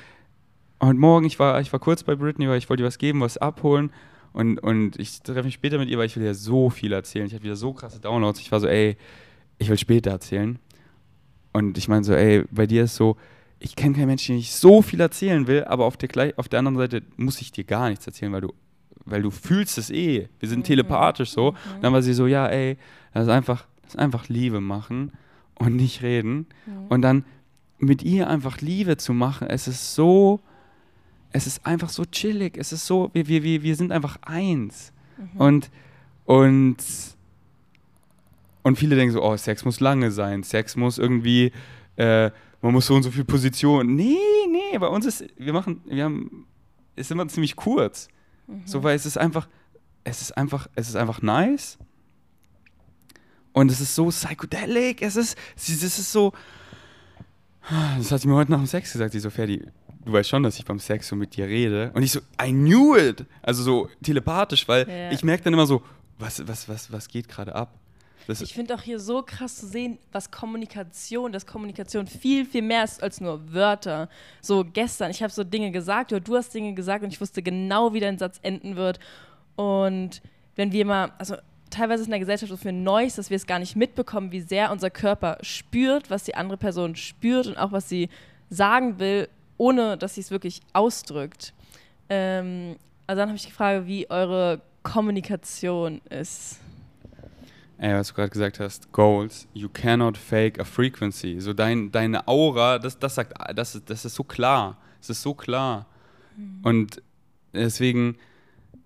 [0.79, 3.21] und morgen, ich war, ich war kurz bei Britney, weil ich wollte ihr was geben,
[3.21, 3.93] was abholen.
[4.33, 7.27] Und, und ich treffe mich später mit ihr, weil ich will ja so viel erzählen.
[7.27, 8.41] Ich hatte wieder so krasse Downloads.
[8.41, 8.97] Ich war so, ey,
[9.59, 10.59] ich will später erzählen.
[11.53, 13.17] Und ich meine so, ey, bei dir ist so,
[13.59, 16.59] ich kenne keinen Menschen, den ich so viel erzählen will, aber auf der, auf der
[16.59, 18.53] anderen Seite muss ich dir gar nichts erzählen, weil du,
[19.05, 20.29] weil du fühlst es eh.
[20.41, 20.65] Wir sind mhm.
[20.65, 21.53] telepathisch so.
[21.53, 21.57] Mhm.
[21.83, 22.77] Dann war sie so, ja, ey,
[23.15, 25.13] das ist einfach, das ist einfach Liebe machen
[25.55, 26.47] und nicht reden.
[26.67, 26.87] Mhm.
[26.89, 27.25] Und dann
[27.79, 30.41] mit ihr einfach Liebe zu machen, es ist so,
[31.33, 32.57] es ist einfach so chillig.
[32.57, 34.93] Es ist so, wir, wir, wir, wir sind einfach eins.
[35.19, 35.41] Mhm.
[35.41, 35.71] Und,
[36.25, 36.77] und,
[38.63, 41.53] und viele denken so, oh, Sex muss lange sein, Sex muss irgendwie,
[41.97, 43.97] äh, man muss so und so viel Position.
[43.97, 44.17] Nee,
[44.49, 46.47] nee, bei uns ist, wir machen, wir haben,
[46.95, 48.09] ist immer ziemlich kurz.
[48.47, 48.63] Mhm.
[48.65, 49.49] So, weil es ist einfach,
[50.05, 51.79] es ist einfach, es ist einfach nice.
[53.53, 56.33] Und es ist so psychedelic, es ist, es ist so,
[57.99, 59.63] das hat sie mir heute nach dem Sex gesagt, die so, Ferdi,
[60.05, 61.91] du weißt schon, dass ich beim Sex so mit dir rede.
[61.95, 63.27] Und ich so, I knew it!
[63.43, 65.11] Also so telepathisch, weil ja.
[65.11, 65.83] ich merke dann immer so,
[66.19, 67.79] was, was, was, was geht gerade ab?
[68.27, 72.63] Das ich finde auch hier so krass zu sehen, was Kommunikation, dass Kommunikation viel, viel
[72.63, 74.09] mehr ist als nur Wörter.
[74.41, 77.43] So gestern, ich habe so Dinge gesagt oder du hast Dinge gesagt und ich wusste
[77.43, 78.99] genau, wie dein Satz enden wird.
[79.57, 80.23] Und
[80.57, 81.37] wenn wir mal, also
[81.71, 84.41] teilweise ist in der Gesellschaft so viel Neues, dass wir es gar nicht mitbekommen, wie
[84.41, 88.09] sehr unser Körper spürt, was die andere Person spürt und auch was sie
[88.51, 91.55] sagen will, ohne dass sie es wirklich ausdrückt.
[92.09, 96.59] Ähm, also dann habe ich gefragt, wie eure Kommunikation ist.
[97.83, 101.41] Ey, was du gerade gesagt hast, Goals, you cannot fake a frequency.
[101.41, 104.77] So dein, deine Aura, das, das sagt, das, das ist so klar.
[105.01, 105.87] Es ist so klar.
[106.37, 106.61] Mhm.
[106.63, 107.03] Und
[107.53, 108.19] deswegen,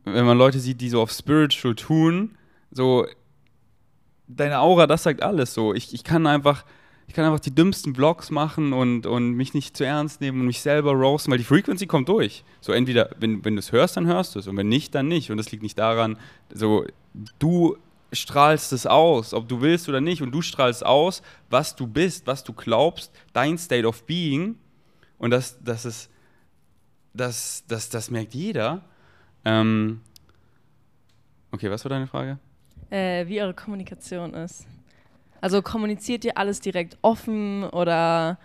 [0.04, 2.38] wenn man Leute sieht, die so auf Spiritual tun,
[2.70, 3.06] so
[4.28, 5.74] deine Aura, das sagt alles so.
[5.74, 6.64] Ich, ich kann einfach,
[7.06, 10.46] ich kann einfach die dümmsten Vlogs machen und, und mich nicht zu ernst nehmen und
[10.46, 12.44] mich selber roasten, weil die Frequency kommt durch.
[12.62, 15.06] So entweder, wenn, wenn du es hörst, dann hörst du es und wenn nicht, dann
[15.06, 15.30] nicht.
[15.30, 16.16] Und das liegt nicht daran,
[16.50, 16.86] so
[17.38, 17.76] du
[18.12, 22.26] strahlst es aus, ob du willst oder nicht und du strahlst aus, was du bist,
[22.26, 24.56] was du glaubst, dein State of Being
[25.18, 26.10] und das, das ist,
[27.14, 28.82] das, das, das merkt jeder.
[29.44, 30.00] Ähm
[31.52, 32.38] okay, was war deine Frage?
[32.90, 34.66] Äh, wie eure Kommunikation ist.
[35.40, 38.38] Also kommuniziert ihr alles direkt offen oder?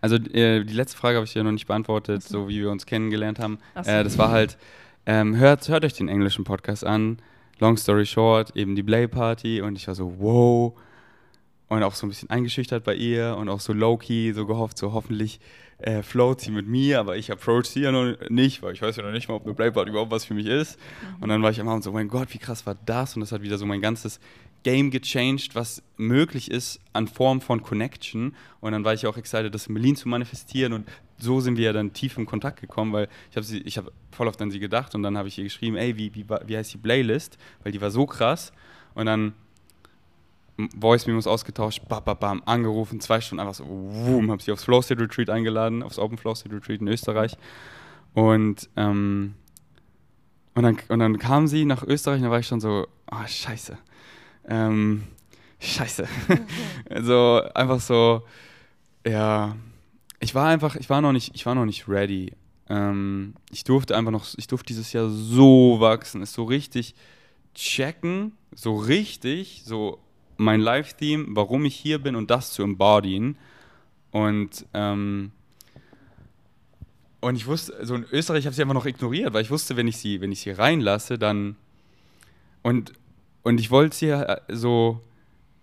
[0.00, 2.42] Also äh, die letzte Frage habe ich ja noch nicht beantwortet, so.
[2.42, 3.58] so wie wir uns kennengelernt haben.
[3.74, 3.90] So.
[3.90, 4.58] Äh, das war halt,
[5.06, 7.18] ähm, hört, hört euch den englischen Podcast an.
[7.58, 10.74] Long story short, eben die Play Party und ich war so, wow.
[11.68, 14.92] Und auch so ein bisschen eingeschüchtert bei ihr und auch so low-key, so gehofft, so
[14.92, 15.40] hoffentlich
[15.78, 18.96] äh, float sie mit mir, aber ich approach sie ja noch nicht, weil ich weiß
[18.96, 20.78] ja noch nicht mal, ob eine Party überhaupt was für mich ist.
[20.78, 21.22] Mhm.
[21.22, 23.14] Und dann war ich am Abend so, mein Gott, wie krass war das?
[23.14, 24.20] Und das hat wieder so mein ganzes
[24.62, 28.34] Game gechanged, was möglich ist an Form von Connection.
[28.60, 30.72] Und dann war ich auch excited, das in Berlin zu manifestieren.
[30.72, 33.46] Und so sind wir ja dann tief in Kontakt gekommen, weil ich habe
[33.86, 36.26] hab voll oft an sie gedacht und dann habe ich ihr geschrieben, ey, wie, wie,
[36.28, 37.38] wie heißt die Playlist?
[37.62, 38.52] Weil die war so krass.
[38.94, 39.34] Und dann
[40.78, 44.64] Voice Memos ausgetauscht, bam, bam, bam, angerufen, zwei Stunden einfach so, boom, habe sie aufs
[44.64, 47.36] Flow State Retreat eingeladen, aufs Open Flow State Retreat in Österreich.
[48.14, 49.34] Und, ähm,
[50.54, 53.22] und, dann, und dann kam sie nach Österreich und da war ich schon so, ah,
[53.22, 53.76] oh, scheiße
[54.48, 55.04] ähm,
[55.60, 56.06] scheiße.
[56.90, 58.22] also einfach so,
[59.06, 59.56] ja,
[60.20, 62.32] ich war einfach, ich war noch nicht, ich war noch nicht ready.
[62.68, 66.94] Ähm, ich durfte einfach noch, ich durfte dieses Jahr so wachsen, es so richtig
[67.54, 70.00] checken, so richtig, so
[70.36, 73.36] mein Live-Theme, warum ich hier bin und das zu embodyen.
[74.10, 75.32] Und, ähm,
[77.20, 79.76] und ich wusste, so in Österreich habe ich sie einfach noch ignoriert, weil ich wusste,
[79.76, 81.56] wenn ich sie, wenn ich sie reinlasse, dann
[82.62, 82.92] und
[83.46, 85.00] und ich wollte es hier äh, so,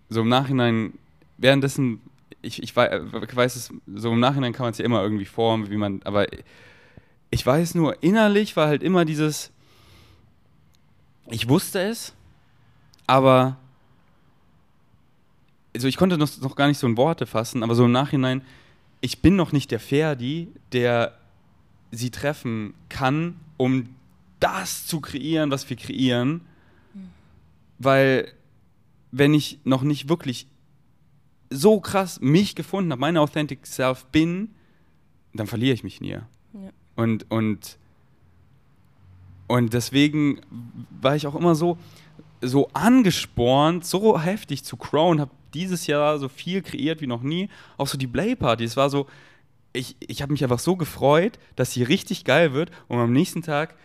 [0.08, 0.94] so im Nachhinein,
[1.38, 2.00] währenddessen,
[2.42, 5.76] ich, ich weiß es, so im Nachhinein kann man es ja immer irgendwie formen, wie
[5.76, 6.26] man, aber
[7.30, 9.52] ich weiß nur, innerlich war halt immer dieses,
[11.28, 12.14] ich wusste es,
[13.06, 13.58] aber
[15.76, 18.42] also ich konnte noch, noch gar nicht so in Worte fassen, aber so im Nachhinein,
[19.02, 21.18] ich bin noch nicht der Ferdi, der
[21.92, 23.90] sie treffen kann, um
[24.40, 26.42] das zu kreieren, was wir kreieren
[27.84, 28.32] weil
[29.12, 30.48] wenn ich noch nicht wirklich
[31.50, 34.50] so krass mich gefunden habe, meine Authentic Self bin,
[35.34, 36.10] dann verliere ich mich nie.
[36.10, 36.22] Ja.
[36.96, 37.78] Und, und,
[39.48, 40.42] und deswegen
[41.02, 41.78] war ich auch immer so,
[42.42, 47.50] so angespornt, so heftig zu crown, habe dieses Jahr so viel kreiert wie noch nie.
[47.78, 49.08] Auch so die Play Party, es war so,
[49.74, 53.42] ich, ich habe mich einfach so gefreut, dass sie richtig geil wird, um am nächsten
[53.42, 53.76] Tag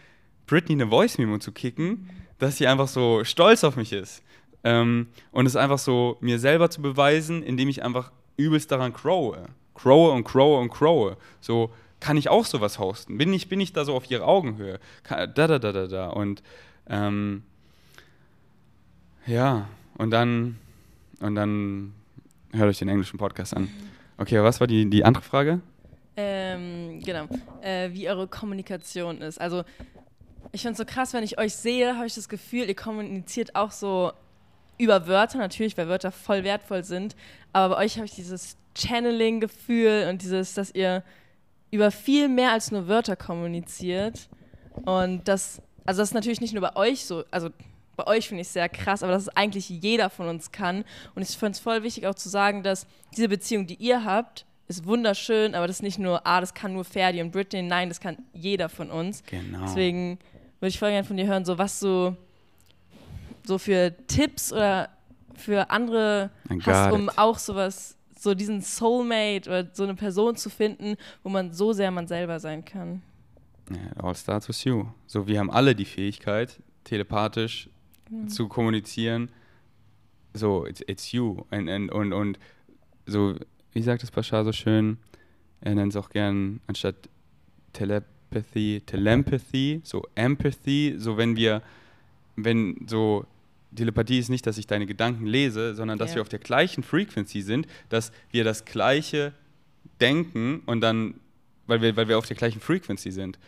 [0.46, 2.10] Britney eine Voice Memo zu kicken.
[2.38, 4.22] Dass sie einfach so stolz auf mich ist.
[4.62, 9.48] Ähm, und es einfach so, mir selber zu beweisen, indem ich einfach übelst daran crowe.
[9.74, 11.16] Crowe und crowe und crowe.
[11.40, 13.18] So, kann ich auch sowas hosten?
[13.18, 14.78] Bin ich, bin ich da so auf ihrer Augenhöhe?
[15.08, 16.08] Da, da, da, da, da.
[16.10, 16.42] Und
[16.88, 17.42] ähm,
[19.26, 20.58] ja, und dann,
[21.20, 21.92] und dann
[22.52, 23.68] hört euch den englischen Podcast an.
[24.16, 25.60] Okay, was war die, die andere Frage?
[26.16, 27.26] Ähm, genau.
[27.62, 29.40] Äh, wie eure Kommunikation ist.
[29.40, 29.62] Also,
[30.50, 33.54] ich finde es so krass, wenn ich euch sehe, habe ich das Gefühl, ihr kommuniziert
[33.54, 34.12] auch so
[34.78, 37.14] über Wörter, natürlich, weil Wörter voll wertvoll sind.
[37.52, 41.02] Aber bei euch habe ich dieses Channeling-Gefühl und dieses, dass ihr
[41.70, 44.28] über viel mehr als nur Wörter kommuniziert.
[44.84, 47.50] Und das, also das ist natürlich nicht nur bei euch so, also
[47.98, 50.84] bei euch finde ich es sehr krass, aber dass es eigentlich jeder von uns kann.
[51.16, 54.46] Und ich finde es voll wichtig auch zu sagen, dass diese Beziehung, die ihr habt,
[54.68, 57.88] ist wunderschön, aber das ist nicht nur, ah, das kann nur Ferdi und Britney, nein,
[57.88, 59.24] das kann jeder von uns.
[59.24, 59.62] Genau.
[59.62, 60.18] Deswegen
[60.60, 62.16] würde ich voll gerne von dir hören, so was du
[63.44, 64.90] so für Tipps oder
[65.34, 66.30] für andere
[66.64, 67.18] hast, um it.
[67.18, 71.90] auch sowas, so diesen Soulmate oder so eine Person zu finden, wo man so sehr
[71.90, 73.02] man selber sein kann.
[73.70, 74.86] Yeah, it all starts with you.
[75.06, 77.68] So, wir haben alle die Fähigkeit, telepathisch
[78.26, 79.30] zu kommunizieren.
[80.34, 81.44] So, it's, it's you.
[81.50, 82.38] Und, und, und, und
[83.06, 83.34] so,
[83.72, 84.98] wie sagt es Bashar so schön?
[85.60, 87.08] Er nennt es auch gern anstatt
[87.72, 90.94] Telepathy, Telepathy, so Empathy.
[90.98, 91.62] So, wenn wir,
[92.36, 93.26] wenn so,
[93.74, 96.16] Telepathie ist nicht, dass ich deine Gedanken lese, sondern dass Ja.
[96.16, 99.32] wir auf der gleichen Frequency sind, dass wir das Gleiche
[100.00, 101.14] denken und dann,
[101.66, 103.38] weil wir, weil wir auf der gleichen Frequency sind.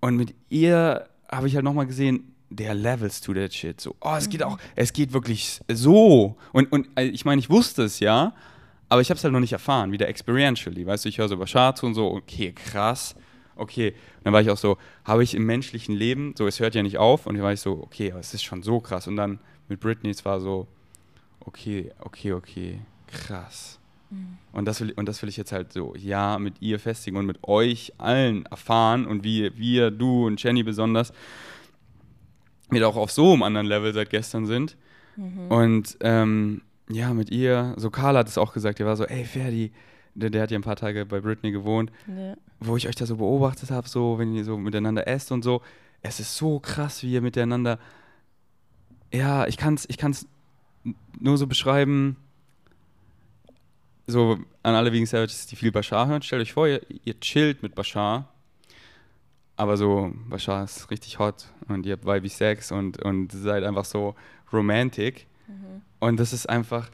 [0.00, 3.80] Und mit ihr habe ich halt nochmal gesehen, der levels to that shit.
[3.80, 6.36] So, oh, es geht auch, es geht wirklich so.
[6.52, 8.34] Und, und äh, ich meine, ich wusste es ja,
[8.88, 10.86] aber ich habe es halt noch nicht erfahren, wieder experientially.
[10.86, 13.16] Weißt du, ich höre so über Charts und so, okay, krass.
[13.56, 16.74] Okay, und dann war ich auch so, habe ich im menschlichen Leben, so, es hört
[16.74, 17.26] ja nicht auf.
[17.26, 19.06] Und dann war ich so, okay, aber es ist schon so krass.
[19.06, 20.68] Und dann mit Britney, es war so,
[21.40, 23.80] okay, okay, okay, krass.
[24.52, 27.26] Und das, will, und das will ich jetzt halt so, ja, mit ihr festigen und
[27.26, 31.12] mit euch allen erfahren und wie wir, du und Jenny besonders,
[32.70, 34.76] wir auch auf so einem anderen Level seit gestern sind.
[35.48, 39.24] Und ähm, ja, mit ihr, so Carla hat es auch gesagt, der war so, ey,
[39.24, 39.72] Ferdi,
[40.14, 42.34] der, der hat ja ein paar Tage bei Britney gewohnt, Ja.
[42.60, 45.62] wo ich euch da so beobachtet habe, so, wenn ihr so miteinander esst und so.
[46.02, 47.78] Es ist so krass, wie ihr miteinander,
[49.12, 50.26] ja, ich kann es ich kann's
[51.18, 52.16] nur so beschreiben,
[54.06, 57.62] so an alle Vegan Savages, die viel Bashar hören, stellt euch vor, ihr, ihr chillt
[57.62, 58.28] mit Bashar,
[59.56, 63.84] aber so, Bashar ist richtig hot und ihr habt weibig Sex und, und seid einfach
[63.84, 64.14] so
[64.52, 65.26] romantic.
[66.00, 66.90] Und das ist einfach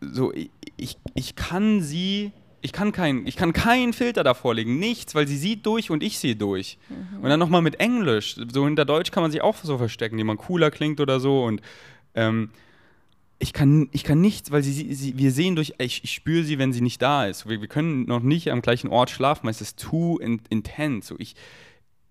[0.00, 4.78] so, ich, ich, ich kann sie, ich kann keinen ich kann keinen Filter davor legen,
[4.78, 6.78] nichts, weil sie sieht durch und ich sehe durch.
[7.22, 10.28] Und dann nochmal mit Englisch, so hinter Deutsch kann man sich auch so verstecken, indem
[10.28, 11.60] man cooler klingt oder so und
[12.14, 12.50] ähm,
[13.42, 16.58] ich kann, ich kann nichts, weil sie, sie, wir sehen durch, ich, ich spüre sie,
[16.58, 17.48] wenn sie nicht da ist.
[17.48, 21.06] Wir, wir können noch nicht am gleichen Ort schlafen, weil es ist too in, intens.
[21.06, 21.34] So, ich,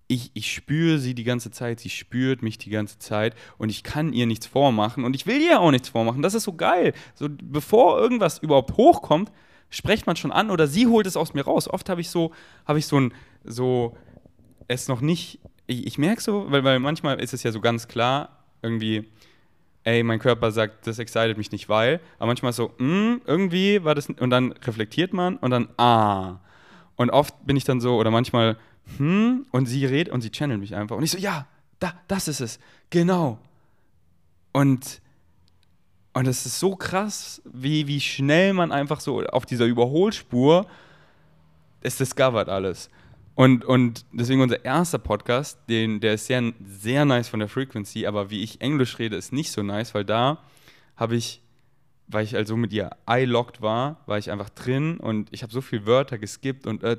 [0.07, 3.83] ich, ich spüre sie die ganze Zeit, sie spürt mich die ganze Zeit und ich
[3.83, 6.23] kann ihr nichts vormachen und ich will ihr auch nichts vormachen.
[6.23, 6.93] Das ist so geil.
[7.13, 9.31] So, bevor irgendwas überhaupt hochkommt,
[9.69, 11.67] spricht man schon an oder sie holt es aus mir raus.
[11.67, 12.33] Oft habe ich so,
[12.65, 13.13] habe ich so ein,
[13.43, 13.95] so,
[14.67, 17.87] es noch nicht, ich, ich merke so, weil, weil manchmal ist es ja so ganz
[17.87, 19.11] klar, irgendwie,
[19.83, 23.95] ey, mein Körper sagt, das excited mich nicht, weil, aber manchmal so, mm, irgendwie war
[23.95, 26.37] das, und dann reflektiert man und dann, ah.
[26.95, 28.57] Und oft bin ich dann so, oder manchmal,
[28.97, 30.97] hm, und sie redet und sie channelt mich einfach.
[30.97, 31.47] Und ich so, ja,
[31.79, 33.39] da, das ist es, genau.
[34.51, 35.01] Und,
[36.13, 40.67] und es ist so krass, wie, wie schnell man einfach so auf dieser Überholspur
[41.81, 42.89] es discovert alles.
[43.39, 48.05] Und, und deswegen unser erster Podcast, den, der ist sehr, sehr nice von der Frequency,
[48.05, 50.43] aber wie ich Englisch rede, ist nicht so nice, weil da
[50.97, 51.41] habe ich,
[52.07, 55.61] weil ich also mit ihr eye-locked war, war ich einfach drin und ich habe so
[55.61, 56.97] viele Wörter geskippt und äh,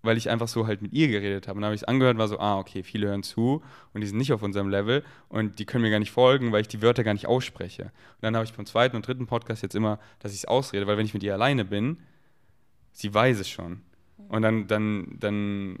[0.00, 1.58] weil ich einfach so halt mit ihr geredet habe.
[1.58, 4.00] Und dann habe ich es angehört und war so, ah, okay, viele hören zu und
[4.00, 6.68] die sind nicht auf unserem Level und die können mir gar nicht folgen, weil ich
[6.68, 7.82] die Wörter gar nicht ausspreche.
[7.82, 10.86] Und dann habe ich beim zweiten und dritten Podcast jetzt immer, dass ich es ausrede,
[10.86, 11.98] weil wenn ich mit ihr alleine bin,
[12.92, 13.82] sie weiß es schon.
[14.28, 15.78] Und dann, dann, dann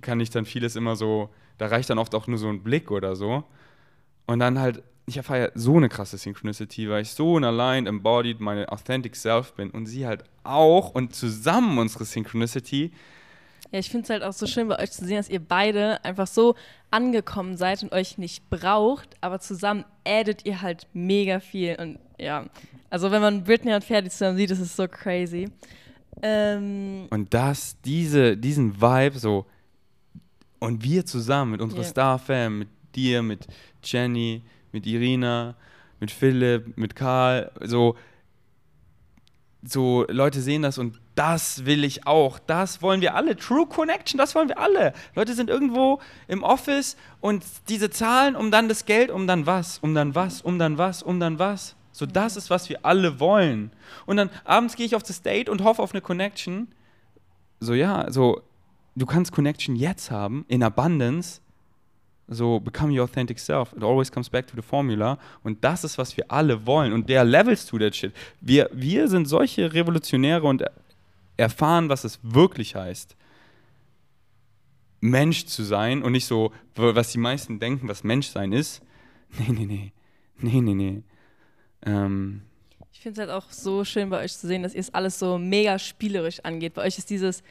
[0.00, 2.90] kann ich dann vieles immer so, da reicht dann oft auch nur so ein Blick
[2.90, 3.44] oder so.
[4.26, 7.88] Und dann halt, ich erfahre ja so eine krasse Synchronicity, weil ich so ein aligned,
[7.88, 12.92] embodied, meine authentic self bin und sie halt auch und zusammen unsere Synchronicity.
[13.72, 16.04] Ja, ich finde es halt auch so schön bei euch zu sehen, dass ihr beide
[16.04, 16.54] einfach so
[16.90, 21.76] angekommen seid und euch nicht braucht, aber zusammen addet ihr halt mega viel.
[21.76, 22.46] Und ja,
[22.90, 25.50] also wenn man Britney und Ferdi zusammen sieht, das ist so crazy.
[26.22, 29.46] Ähm, Und das, diese, diesen Vibe so,
[30.58, 31.88] und wir zusammen mit unserer Ja.
[31.88, 33.46] Star-Fam, mit dir, mit
[33.84, 34.42] Jenny,
[34.72, 35.54] mit Irina,
[36.00, 37.96] mit Philipp, mit Karl, so,
[39.62, 43.36] so Leute sehen das und das will ich auch, das wollen wir alle.
[43.36, 44.92] True Connection, das wollen wir alle.
[45.14, 49.78] Leute sind irgendwo im Office und diese Zahlen, um dann das Geld, um dann was,
[49.78, 51.75] um dann was, um dann was, um dann was.
[51.96, 53.70] So, das ist, was wir alle wollen.
[54.04, 56.68] Und dann abends gehe ich auf das Date und hoffe auf eine Connection.
[57.58, 58.42] So, ja, so,
[58.96, 61.40] du kannst Connection jetzt haben, in Abundance,
[62.28, 63.72] so become your authentic self.
[63.72, 65.18] It always comes back to the formula.
[65.42, 66.92] Und das ist, was wir alle wollen.
[66.92, 68.12] Und der levels to that shit.
[68.42, 70.64] Wir, wir sind solche Revolutionäre und
[71.38, 73.16] erfahren, was es wirklich heißt,
[75.00, 78.82] Mensch zu sein und nicht so, was die meisten denken, was Menschsein ist.
[79.38, 79.92] Nee, nee, nee.
[80.38, 81.02] Nee, nee, nee.
[81.84, 82.42] Ähm,
[82.92, 85.18] ich finde es halt auch so schön bei euch zu sehen, dass ihr es alles
[85.18, 86.74] so mega spielerisch angeht.
[86.74, 87.42] Bei euch ist dieses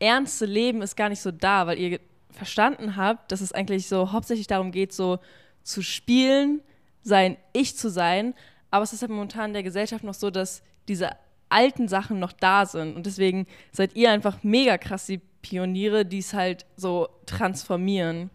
[0.00, 2.00] ernste Leben ist gar nicht so da, weil ihr
[2.30, 5.18] verstanden habt, dass es eigentlich so hauptsächlich darum geht, so
[5.62, 6.60] zu spielen,
[7.02, 8.34] sein Ich zu sein.
[8.70, 11.10] Aber es ist halt momentan in der Gesellschaft noch so, dass diese
[11.48, 12.96] alten Sachen noch da sind.
[12.96, 18.30] Und deswegen seid ihr einfach mega krass die Pioniere, die es halt so transformieren.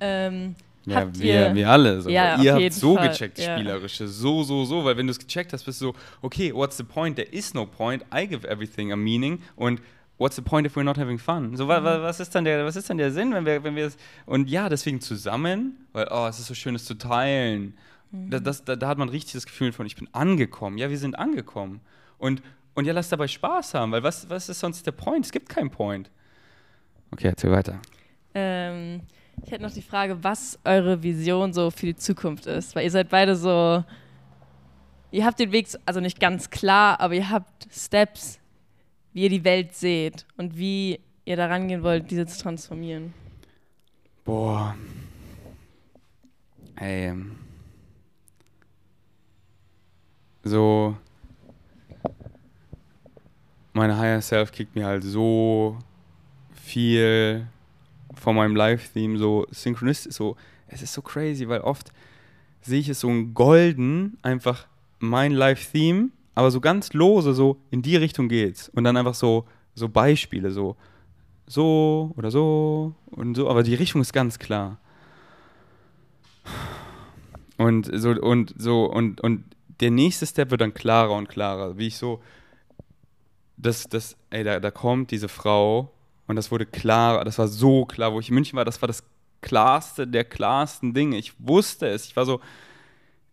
[0.00, 0.56] Ähm,
[0.90, 2.00] ja, wir, wir alle.
[2.00, 2.10] So.
[2.10, 3.08] Ja, ihr habt so Fall.
[3.08, 3.56] gecheckt, ja.
[3.56, 6.76] spielerische, so, so, so, weil wenn du es gecheckt hast, bist du so, okay, what's
[6.76, 7.16] the point?
[7.16, 8.04] There is no point.
[8.14, 9.40] I give everything a meaning.
[9.56, 9.80] Und
[10.18, 11.56] what's the point if we're not having fun?
[11.56, 11.68] So, mhm.
[11.68, 13.90] was, ist dann der, was ist dann der Sinn, wenn wir, wenn wir
[14.26, 17.74] und ja, deswegen zusammen, weil, oh, es ist so schön, es zu teilen.
[18.12, 18.30] Mhm.
[18.30, 20.78] Das, das, da, da, hat man richtig das Gefühl von, ich bin angekommen.
[20.78, 21.80] Ja, wir sind angekommen.
[22.18, 22.42] Und,
[22.74, 25.24] und ja, lass dabei Spaß haben, weil was, was ist sonst der Point?
[25.24, 26.10] Es gibt keinen Point.
[27.12, 27.80] Okay, erzähl weiter.
[28.34, 29.00] Ähm,
[29.44, 32.90] ich hätte noch die Frage, was eure Vision so für die Zukunft ist, weil ihr
[32.90, 33.84] seid beide so,
[35.10, 38.38] ihr habt den Weg, also nicht ganz klar, aber ihr habt Steps,
[39.12, 43.12] wie ihr die Welt seht und wie ihr da rangehen wollt, diese zu transformieren.
[44.24, 44.76] Boah.
[46.76, 47.14] Ey.
[50.42, 50.96] So
[53.72, 55.78] meine Higher Self kriegt mir halt so
[56.52, 57.46] viel
[58.20, 60.36] von meinem Live-Theme so synchronistisch, so,
[60.68, 61.90] es ist so crazy, weil oft
[62.60, 64.66] sehe ich es so ein golden, einfach
[64.98, 68.68] mein Live-Theme, aber so ganz lose, so in die Richtung geht's.
[68.68, 70.76] Und dann einfach so, so Beispiele, so,
[71.46, 74.78] so oder so und so, aber die Richtung ist ganz klar.
[77.56, 79.44] Und so, und so, und, und
[79.80, 82.20] der nächste Step wird dann klarer und klarer, wie ich so
[83.56, 85.92] das, das, ey, da, da kommt diese Frau
[86.30, 88.86] und das wurde klar, das war so klar, wo ich in München war, das war
[88.86, 89.02] das
[89.40, 91.16] klarste der klarsten Dinge.
[91.16, 92.06] Ich wusste es.
[92.06, 92.40] Ich war so,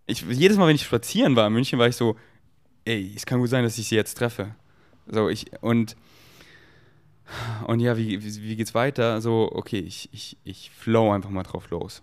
[0.07, 2.15] ich, jedes Mal, wenn ich spazieren war in München, war ich so,
[2.85, 4.55] ey, es kann gut sein, dass ich sie jetzt treffe.
[5.05, 5.95] So, ich, und,
[7.67, 9.21] und ja, wie, wie, wie geht's weiter?
[9.21, 12.01] So, okay, ich, ich, ich flow einfach mal drauf los.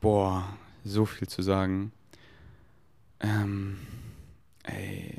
[0.00, 0.44] Boah,
[0.82, 1.92] so viel zu sagen.
[3.20, 3.78] Ähm,
[4.64, 5.18] ey,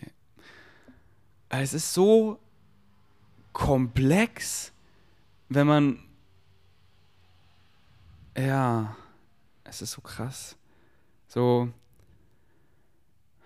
[1.47, 2.39] es ist so
[3.53, 4.73] komplex,
[5.49, 5.99] wenn man.
[8.37, 8.95] Ja,
[9.63, 10.57] es ist so krass.
[11.27, 11.69] So.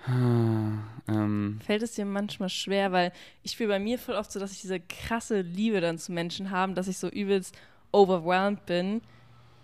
[0.07, 3.11] Ähm, Fällt es dir manchmal schwer, weil
[3.43, 6.49] ich fühle bei mir voll oft so, dass ich diese krasse Liebe dann zu Menschen
[6.49, 7.53] habe, dass ich so übelst
[7.91, 9.01] overwhelmed bin.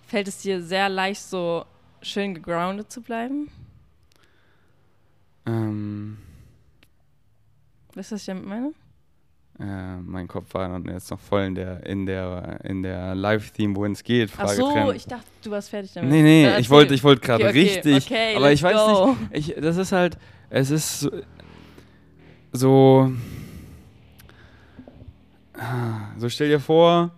[0.06, 1.66] Fällt es dir sehr leicht, so
[2.02, 3.50] schön gegroundet zu bleiben?
[5.46, 6.18] Ähm.
[7.94, 8.74] Weißt du, was ich damit meine?
[9.60, 13.92] Äh, mein Kopf war jetzt noch voll in der, in der, in der Live-Theme, wohin
[13.92, 14.32] es geht.
[14.32, 14.96] Frage Ach so, trennen.
[14.96, 16.10] ich dachte, du warst fertig damit.
[16.10, 19.18] Nee, nee, ich wollte ich wollt gerade okay, okay, richtig, okay, aber ich weiß go.
[19.32, 20.18] nicht, ich, das ist halt,
[20.50, 21.12] es ist so,
[22.52, 23.12] so,
[26.18, 27.12] so stell dir vor,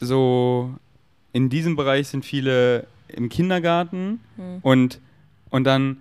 [0.00, 0.74] so
[1.32, 4.58] in diesem Bereich sind viele im Kindergarten hm.
[4.62, 5.00] und,
[5.50, 5.98] und dann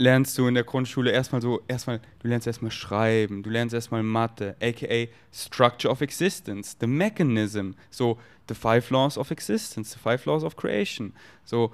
[0.00, 4.02] lernst du in der Grundschule erstmal so, erstmal, du lernst erstmal schreiben, du lernst erstmal
[4.02, 10.24] Mathe, aka Structure of Existence, the mechanism, so the five laws of existence, the five
[10.24, 11.12] laws of creation,
[11.44, 11.70] so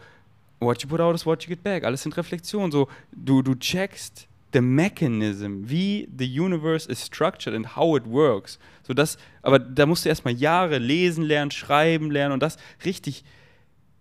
[0.59, 3.55] what you put out is what you get back, alles sind Reflexionen, so du, du
[3.55, 9.61] checkst the mechanism, wie the universe is structured and how it works, so das, aber
[9.61, 13.23] da musst du erstmal Jahre lesen lernen, schreiben lernen und das richtig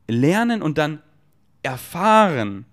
[0.08, 1.04] lernen und dann
[1.62, 2.66] erfahren,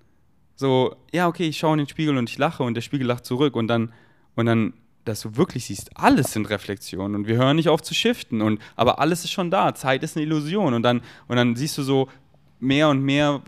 [0.57, 3.25] so, ja, okay, ich schaue in den Spiegel und ich lache und der Spiegel lacht
[3.25, 3.93] zurück und dann,
[4.35, 4.75] und dann,
[5.05, 8.61] dass du wirklich siehst, alles sind Reflexionen und wir hören nicht auf zu shiften und,
[8.77, 11.83] aber alles ist schon da, Zeit ist eine Illusion und dann, und dann siehst du
[11.83, 12.09] so,
[12.61, 13.43] mehr und mehr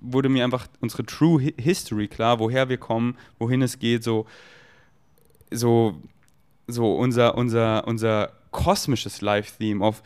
[0.00, 4.26] wurde mir einfach unsere True History klar, woher wir kommen, wohin es geht, so,
[5.50, 6.00] so,
[6.66, 10.02] so unser, unser, unser kosmisches Live-Theme auf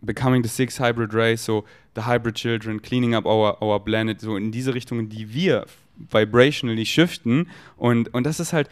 [0.00, 1.64] becoming the sixth hybrid race, so
[1.94, 5.66] the hybrid children, cleaning up our, our planet, so in diese Richtung, in die wir
[6.10, 7.48] vibrationally shiften.
[7.76, 8.68] Und, und das ist halt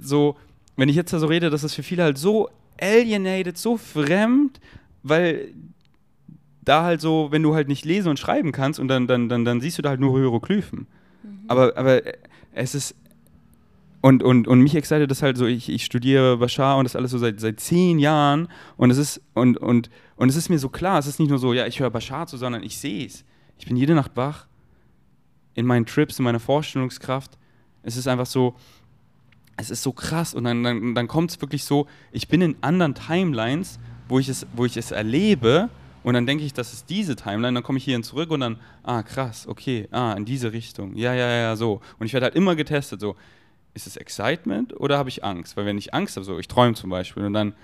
[0.00, 0.36] so,
[0.76, 4.60] wenn ich jetzt da so rede, das ist für viele halt so alienated, so fremd,
[5.02, 5.52] weil
[6.62, 9.44] da halt so, wenn du halt nicht lesen und schreiben kannst und dann, dann, dann,
[9.44, 10.86] dann siehst du da halt nur Hieroglyphen.
[11.22, 11.38] Mhm.
[11.46, 12.02] Aber, aber
[12.52, 12.94] es ist,
[14.00, 17.10] und, und, und mich excited das halt so, ich, ich studiere Bashar und das alles
[17.10, 20.68] so seit, seit zehn Jahren und es ist, und, und, und es ist mir so
[20.68, 23.24] klar, es ist nicht nur so, ja, ich höre Bashar zu, sondern ich sehe es.
[23.58, 24.46] Ich bin jede Nacht wach
[25.54, 27.38] in meinen Trips, in meiner Vorstellungskraft.
[27.82, 28.54] Es ist einfach so,
[29.56, 32.56] es ist so krass und dann, dann, dann kommt es wirklich so, ich bin in
[32.60, 35.68] anderen Timelines, wo ich es, wo ich es erlebe
[36.02, 38.58] und dann denke ich, das ist diese Timeline, dann komme ich hierhin zurück und dann,
[38.82, 41.80] ah krass, okay, ah, in diese Richtung, ja, ja, ja, so.
[41.98, 43.16] Und ich werde halt immer getestet, so,
[43.74, 45.56] ist es Excitement oder habe ich Angst?
[45.56, 47.54] Weil wenn ich Angst habe, so ich träume zum Beispiel und dann,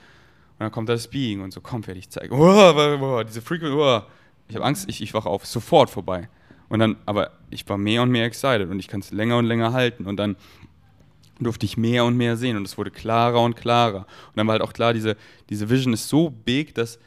[0.61, 2.35] und dann kommt das Being und so, komm, werde ich zeigen.
[2.35, 4.03] Oh, diese Frequency, oh.
[4.47, 6.29] ich habe Angst, ich, ich wache auf, sofort vorbei.
[6.69, 9.47] Und dann, aber ich war mehr und mehr excited und ich kann es länger und
[9.47, 10.37] länger halten und dann
[11.39, 14.01] durfte ich mehr und mehr sehen und es wurde klarer und klarer.
[14.01, 15.17] Und dann war halt auch klar, diese,
[15.49, 16.99] diese Vision ist so big, dass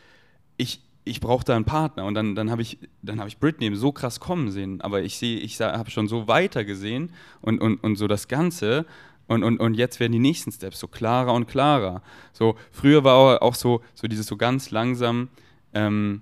[0.57, 2.05] ich, ich brauchte einen Partner.
[2.05, 4.81] Und dann, dann habe ich, hab ich Britney so krass kommen sehen.
[4.81, 8.87] Aber ich sehe, ich habe schon so weiter gesehen und, und, und so das Ganze.
[9.27, 12.01] Und, und, und jetzt werden die nächsten Steps so klarer und klarer.
[12.33, 15.29] So, früher war auch so, so dieses so ganz langsam,
[15.73, 16.21] ähm,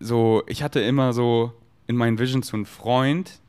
[0.00, 1.52] so, ich hatte immer so
[1.86, 3.40] in meinen Visions so einen Freund,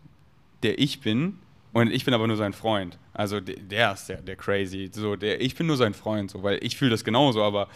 [0.64, 1.40] der ich bin,
[1.74, 3.00] und ich bin aber nur sein Freund.
[3.14, 4.92] Also der, der ist der, der crazy.
[4.94, 7.68] So, der, ich bin nur sein Freund, so, weil ich fühle das genauso, aber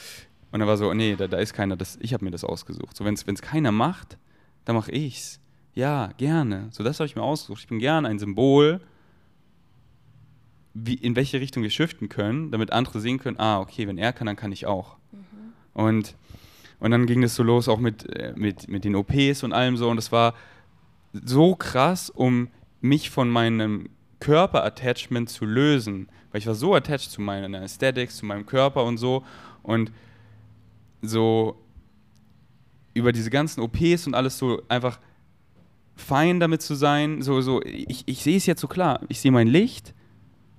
[0.51, 2.95] und er war so, nee, da, da ist keiner, das, ich habe mir das ausgesucht.
[2.95, 4.17] So, wenn es keiner macht,
[4.65, 5.39] dann mache ich's.
[5.73, 6.69] Ja, gerne.
[6.71, 7.61] So, das habe ich mir ausgesucht.
[7.61, 8.79] Ich bin gerne ein Symbol,
[10.85, 14.13] wie, in welche Richtung wir shiften können, damit andere sehen können, ah, okay, wenn er
[14.13, 14.97] kann, dann kann ich auch.
[15.11, 15.53] Mhm.
[15.73, 16.15] Und,
[16.79, 19.77] und dann ging das so los, auch mit, äh, mit, mit den OPs und allem
[19.77, 19.89] so.
[19.89, 20.33] Und das war
[21.13, 22.49] so krass, um
[22.81, 26.09] mich von meinem Körper-Attachment zu lösen.
[26.31, 29.23] Weil ich war so attached zu meinen Aesthetics, zu meinem Körper und so.
[29.63, 29.91] Und
[31.01, 31.59] so
[32.93, 34.99] über diese ganzen OPs und alles so einfach
[35.95, 37.21] fein damit zu sein.
[37.21, 39.01] So, so, ich, ich sehe es jetzt so klar.
[39.07, 39.93] Ich sehe mein Licht,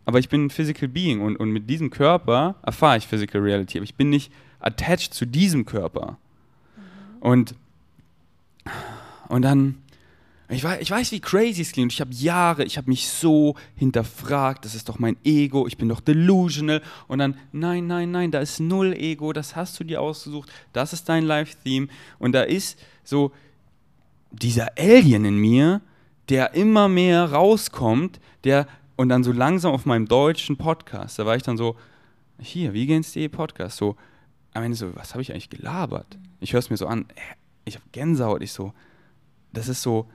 [0.09, 3.77] aber ich bin ein Physical Being und, und mit diesem Körper erfahre ich Physical Reality.
[3.77, 6.17] Aber ich bin nicht attached zu diesem Körper.
[6.75, 7.21] Mhm.
[7.21, 7.55] Und,
[9.29, 9.83] und dann
[10.49, 11.93] ich weiß, ich weiß, wie crazy es klingt.
[11.93, 15.91] Ich habe Jahre, ich habe mich so hinterfragt, das ist doch mein Ego, ich bin
[15.91, 16.81] doch delusional.
[17.07, 20.95] Und dann, nein, nein, nein, da ist null Ego, das hast du dir ausgesucht, das
[20.95, 21.89] ist dein Live-Theme.
[22.19, 23.31] Und da ist so
[24.33, 25.83] dieser Alien in mir,
[26.31, 28.67] der immer mehr rauskommt, der,
[28.99, 31.77] und dann so langsam auf meinem deutschen Podcast, da war ich dann so,
[32.41, 33.77] hier, wie geht's dir Podcast?
[33.77, 33.95] So,
[34.55, 36.19] am Ende so, was habe ich eigentlich gelabert?
[36.41, 37.07] Ich höre es mir so an,
[37.65, 38.73] ich habe Gänsehaut, ich so,
[39.53, 40.11] das ist so,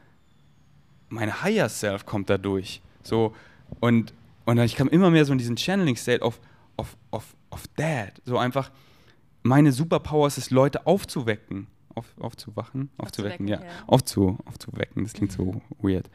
[1.08, 2.82] mein Higher Self kommt da durch.
[3.04, 3.34] So,
[3.80, 4.14] und,
[4.44, 6.42] und ich kam immer mehr so in diesen Channeling-State of,
[6.76, 8.22] of, of, of Dad.
[8.26, 8.70] So einfach,
[9.44, 11.68] meine Superpower ist es, Leute aufzuwecken.
[11.96, 12.90] Auf, aufzuwachen?
[12.98, 13.62] Aufzuwecken, ja.
[13.62, 13.68] ja.
[13.88, 16.10] Aufzu, aufzuwecken, das klingt so weird.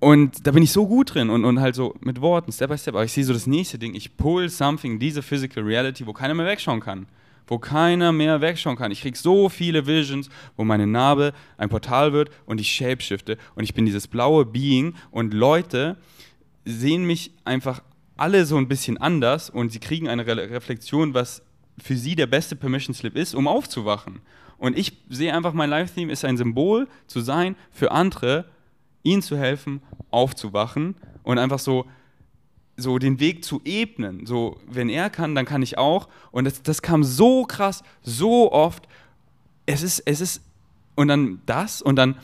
[0.00, 2.78] Und da bin ich so gut drin und, und halt so mit Worten, Step by
[2.78, 2.94] Step.
[2.94, 6.34] Aber ich sehe so das nächste Ding, ich pull something, diese Physical Reality, wo keiner
[6.34, 7.06] mehr wegschauen kann
[7.50, 8.92] wo keiner mehr wegschauen kann.
[8.92, 13.64] Ich kriege so viele Visions, wo meine Narbe ein Portal wird und ich shapeshifte und
[13.64, 15.96] ich bin dieses blaue Being und Leute
[16.64, 17.82] sehen mich einfach
[18.16, 21.42] alle so ein bisschen anders und sie kriegen eine Re Reflexion, was
[21.76, 24.20] für sie der beste Permission Slip ist, um aufzuwachen.
[24.56, 28.44] Und ich sehe einfach, mein Live-Theme ist ein Symbol zu sein für andere,
[29.02, 31.86] ihnen zu helfen, aufzuwachen und einfach so
[32.80, 34.26] so den Weg zu ebnen.
[34.26, 36.08] So, wenn er kann, dann kann ich auch.
[36.30, 38.88] Und das, das kam so krass, so oft.
[39.66, 40.42] Es ist, es ist,
[40.96, 42.16] und dann das und dann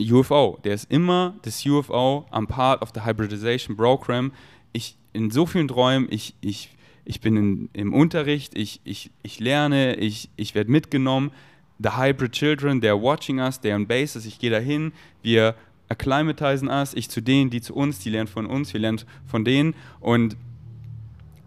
[0.00, 0.58] UFO.
[0.62, 4.32] Der ist immer das UFO am Part of the Hybridization Program.
[4.72, 6.70] Ich, in so vielen Träumen, ich, ich,
[7.04, 11.32] ich bin in, im Unterricht, ich, ich, ich lerne, ich, ich werde mitgenommen.
[11.80, 14.92] The Hybrid Children, they're watching us, they're on bases, ich gehe dahin,
[15.22, 15.54] wir
[15.88, 19.44] acclimatisieren us, ich zu denen, die zu uns, die lernen von uns, wir lernen von
[19.44, 20.36] denen und,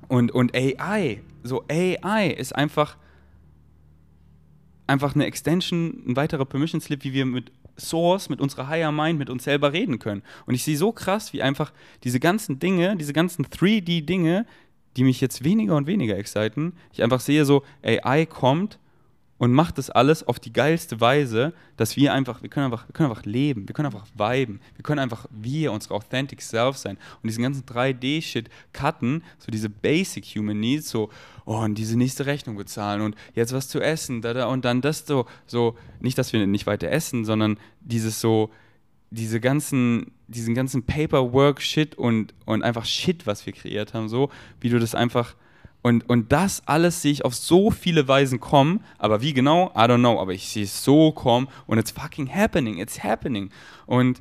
[0.08, 2.98] und, und AI, so AI ist einfach,
[4.88, 9.18] einfach eine Extension, ein weiterer Permission Slip, wie wir mit Source, mit unserer Higher Mind,
[9.18, 10.22] mit uns selber reden können.
[10.46, 11.72] Und ich sehe so krass, wie einfach
[12.04, 14.46] diese ganzen Dinge, diese ganzen 3D-Dinge,
[14.98, 18.78] die mich jetzt weniger und weniger exciten, ich einfach sehe so, AI kommt
[19.42, 22.94] und macht das alles auf die geilste Weise, dass wir einfach, wir können einfach, wir
[22.94, 26.96] können einfach leben, wir können einfach viben, wir können einfach wir, unsere authentic self sein
[27.24, 31.10] und diesen ganzen 3D-Shit cutten, so diese basic human needs, so,
[31.46, 34.80] oh, und diese nächste Rechnung bezahlen und jetzt was zu essen, da, da, und dann
[34.80, 38.52] das so, so, nicht, dass wir nicht weiter essen, sondern dieses so,
[39.10, 44.30] diese ganzen, diesen ganzen Paperwork-Shit und, und einfach Shit, was wir kreiert haben, so,
[44.60, 45.34] wie du das einfach
[45.84, 49.82] und, und das alles sehe ich auf so viele Weisen kommen, aber wie genau, I
[49.82, 53.50] don't know, aber ich sehe es so kommen und it's fucking happening, it's happening.
[53.88, 54.20] Und,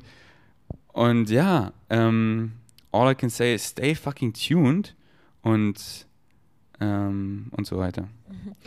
[0.93, 2.53] und ja, um,
[2.91, 4.95] all I can say is stay fucking tuned
[5.43, 6.07] und,
[6.79, 8.07] um, und so weiter.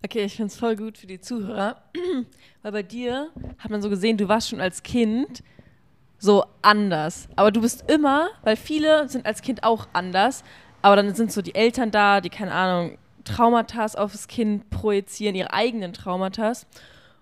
[0.00, 1.82] Okay, ich finde es voll gut für die Zuhörer,
[2.62, 5.42] weil bei dir hat man so gesehen, du warst schon als Kind
[6.18, 7.28] so anders.
[7.34, 10.44] Aber du bist immer, weil viele sind als Kind auch anders,
[10.82, 15.52] aber dann sind so die Eltern da, die, keine Ahnung, Traumata aufs Kind projizieren, ihre
[15.52, 16.52] eigenen Traumata.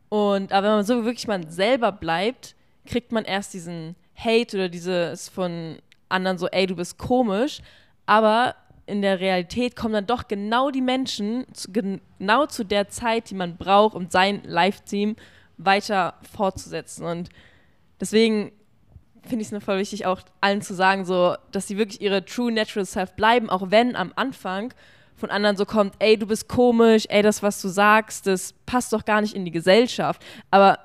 [0.08, 2.54] Und aber wenn man so wirklich mal selber bleibt,
[2.86, 5.78] kriegt man erst diesen Hate oder dieses von
[6.08, 7.60] anderen so, ey, du bist komisch.
[8.06, 8.54] Aber
[8.86, 13.34] in der Realität kommen dann doch genau die Menschen, zu, genau zu der Zeit, die
[13.34, 15.16] man braucht, um sein Live-Team
[15.58, 17.04] weiter fortzusetzen.
[17.04, 17.30] Und
[18.00, 18.52] deswegen
[19.26, 22.52] finde ich es voll wichtig, auch allen zu sagen, so, dass sie wirklich ihre True
[22.52, 24.72] Natural Self bleiben, auch wenn am Anfang
[25.16, 28.92] von anderen so kommt, ey, du bist komisch, ey, das, was du sagst, das passt
[28.92, 30.22] doch gar nicht in die Gesellschaft.
[30.50, 30.78] Aber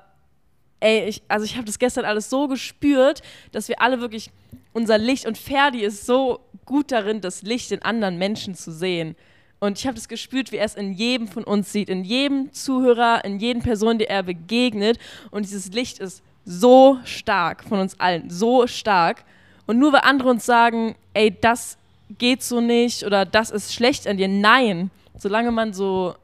[0.80, 3.22] ey, ich, also ich habe das gestern alles so gespürt,
[3.52, 4.30] dass wir alle wirklich,
[4.72, 9.16] unser Licht und Ferdi ist so gut darin, das Licht in anderen Menschen zu sehen.
[9.60, 12.52] Und ich habe das gespürt, wie er es in jedem von uns sieht, in jedem
[12.52, 14.98] Zuhörer, in jedem Person, der er begegnet.
[15.30, 19.24] Und dieses Licht ist so stark von uns allen, so stark.
[19.66, 21.78] Und nur weil andere uns sagen, ey, das
[22.18, 26.14] geht so nicht oder das ist schlecht an dir, nein, solange man so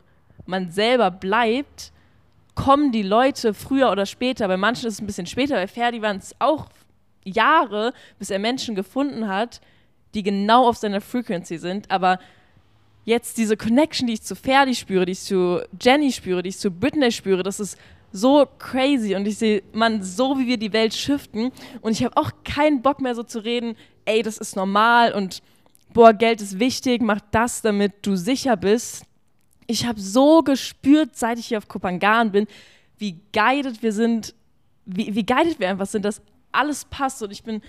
[0.46, 1.92] man selber bleibt,
[2.54, 4.48] kommen die Leute früher oder später.
[4.48, 6.68] Bei manchen ist es ein bisschen später, bei Ferdi waren es auch
[7.24, 9.60] Jahre, bis er Menschen gefunden hat,
[10.14, 11.90] die genau auf seiner Frequency sind.
[11.90, 12.18] Aber
[13.04, 16.58] jetzt diese Connection, die ich zu Ferdi spüre, die ich zu Jenny spüre, die ich
[16.58, 17.78] zu Britney spüre, das ist
[18.12, 22.16] so crazy und ich sehe, man, so wie wir die Welt shiften und ich habe
[22.16, 25.42] auch keinen Bock mehr so zu reden, ey, das ist normal und
[25.92, 29.04] boah, Geld ist wichtig, mach das, damit du sicher bist.
[29.66, 32.46] Ich habe so gespürt, seit ich hier auf Kopangan bin,
[32.96, 34.34] wie guided wir sind,
[34.86, 37.61] wie, wie guided wir einfach sind, dass alles passt und ich bin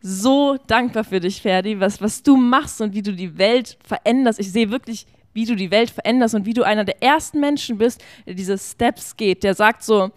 [0.00, 4.38] so dankbar für dich, Ferdi, was, was du machst und wie du die Welt veränderst.
[4.38, 5.06] Ich sehe wirklich
[5.36, 8.56] wie du die Welt veränderst und wie du einer der ersten Menschen bist, der diese
[8.56, 10.10] Steps geht, der sagt so,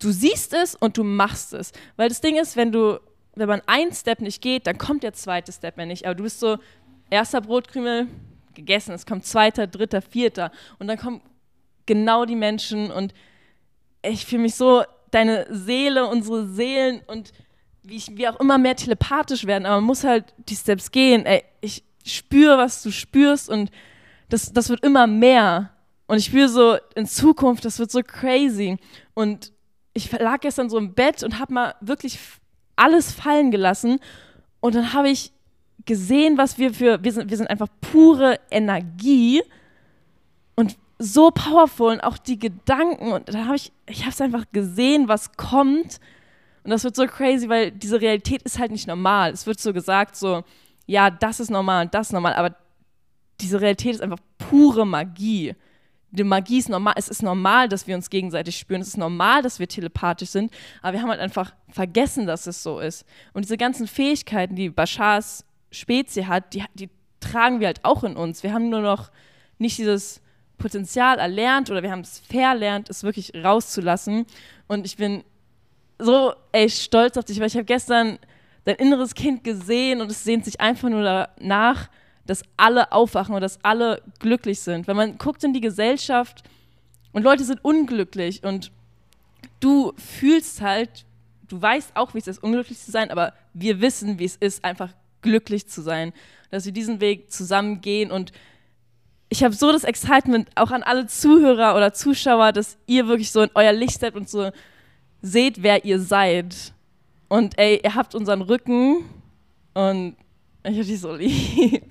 [0.00, 1.72] du siehst es und du machst es.
[1.96, 3.00] Weil das Ding ist, wenn du,
[3.36, 6.04] wenn man einen Step nicht geht, dann kommt der zweite Step mehr nicht.
[6.04, 6.58] Aber du bist so,
[7.10, 8.08] erster Brotkrümel
[8.54, 11.20] gegessen, es kommt zweiter, dritter, vierter und dann kommen
[11.86, 13.14] genau die Menschen und
[14.02, 14.82] ich fühle mich so,
[15.12, 17.32] deine Seele, unsere Seelen und
[17.84, 21.24] wie ich, wir auch immer mehr telepathisch werden, aber man muss halt die Steps gehen.
[21.24, 23.70] Ey, ich spüre, was du spürst und
[24.30, 25.70] das, das wird immer mehr.
[26.06, 28.78] Und ich spüre so in Zukunft, das wird so crazy.
[29.14, 29.52] Und
[29.92, 32.18] ich lag gestern so im Bett und habe mal wirklich
[32.76, 34.00] alles fallen gelassen.
[34.60, 35.32] Und dann habe ich
[35.84, 39.42] gesehen, was wir für, wir sind, wir sind einfach pure Energie
[40.56, 43.12] und so powerful und auch die Gedanken.
[43.12, 46.00] Und dann habe ich, ich habe es einfach gesehen, was kommt.
[46.62, 49.32] Und das wird so crazy, weil diese Realität ist halt nicht normal.
[49.32, 50.44] Es wird so gesagt, so,
[50.86, 52.54] ja, das ist normal und das ist normal, aber
[53.40, 55.54] diese Realität ist einfach pure Magie.
[56.10, 56.94] Die Magie ist normal.
[56.96, 58.80] Es ist normal, dass wir uns gegenseitig spüren.
[58.80, 60.52] Es ist normal, dass wir telepathisch sind.
[60.82, 63.04] Aber wir haben halt einfach vergessen, dass es so ist.
[63.32, 68.16] Und diese ganzen Fähigkeiten, die Bashars Spezie hat, die, die tragen wir halt auch in
[68.16, 68.42] uns.
[68.42, 69.10] Wir haben nur noch
[69.58, 70.20] nicht dieses
[70.58, 74.26] Potenzial erlernt oder wir haben es verlernt, es wirklich rauszulassen.
[74.66, 75.22] Und ich bin
[75.98, 78.18] so echt stolz auf dich, weil ich habe gestern
[78.64, 81.88] dein inneres Kind gesehen und es sehnt sich einfach nur danach,
[82.30, 84.86] dass alle aufwachen und dass alle glücklich sind.
[84.86, 86.44] Wenn man guckt in die Gesellschaft
[87.10, 88.70] und Leute sind unglücklich und
[89.58, 91.06] du fühlst halt,
[91.48, 94.64] du weißt auch, wie es ist, unglücklich zu sein, aber wir wissen, wie es ist,
[94.64, 94.90] einfach
[95.22, 96.12] glücklich zu sein.
[96.52, 98.30] Dass wir diesen Weg zusammen gehen und
[99.28, 103.42] ich habe so das Excitement auch an alle Zuhörer oder Zuschauer, dass ihr wirklich so
[103.42, 104.52] in euer Licht seid und so
[105.20, 106.74] seht, wer ihr seid.
[107.28, 109.04] Und ey, ihr habt unseren Rücken
[109.74, 110.14] und
[110.64, 111.84] ich hab dich so lieb.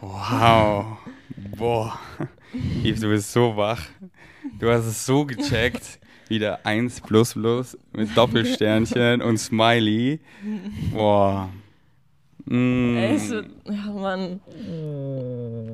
[0.00, 0.98] Wow.
[1.56, 1.98] Boah.
[2.84, 3.82] Yves, du bist so wach.
[4.58, 5.98] Du hast es so gecheckt.
[6.28, 10.20] Wieder 1 plus plus mit Doppelsternchen und Smiley.
[10.92, 11.50] Boah.
[12.46, 12.96] Mm.
[12.96, 14.40] Ey, so, ja, Mann.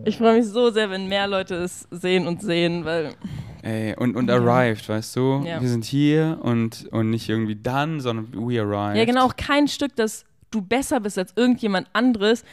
[0.05, 3.15] Ich freue mich so sehr, wenn mehr Leute es sehen und sehen, weil
[3.63, 5.45] Ey, und, und arrived, weißt du?
[5.47, 5.61] Ja.
[5.61, 8.97] Wir sind hier und, und nicht irgendwie dann, sondern we arrived.
[8.97, 12.45] Ja, genau, auch kein Stück, dass du besser bist als irgendjemand anderes.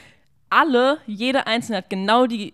[0.50, 2.54] Alle, jeder Einzelne hat genau die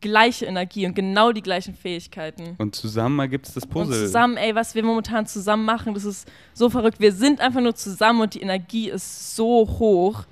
[0.00, 2.54] gleiche Energie und genau die gleichen Fähigkeiten.
[2.58, 4.06] Und zusammen ergibt es das Und Puzzle.
[4.06, 7.00] zusammen, ey, was wir momentan zusammen machen, das ist so verrückt.
[7.00, 10.24] Wir sind einfach nur zusammen und die Energie ist so hoch.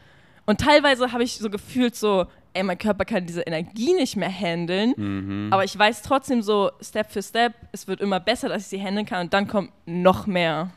[0.46, 4.30] Und teilweise habe ich so gefühlt so, ey, mein Körper kann diese Energie nicht mehr
[4.32, 4.94] handeln.
[4.96, 5.52] Mhm.
[5.52, 8.82] Aber ich weiß trotzdem so, Step für Step, es wird immer besser, dass ich sie
[8.82, 10.70] handeln kann und dann kommt noch mehr.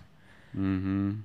[0.54, 1.24] Mhm.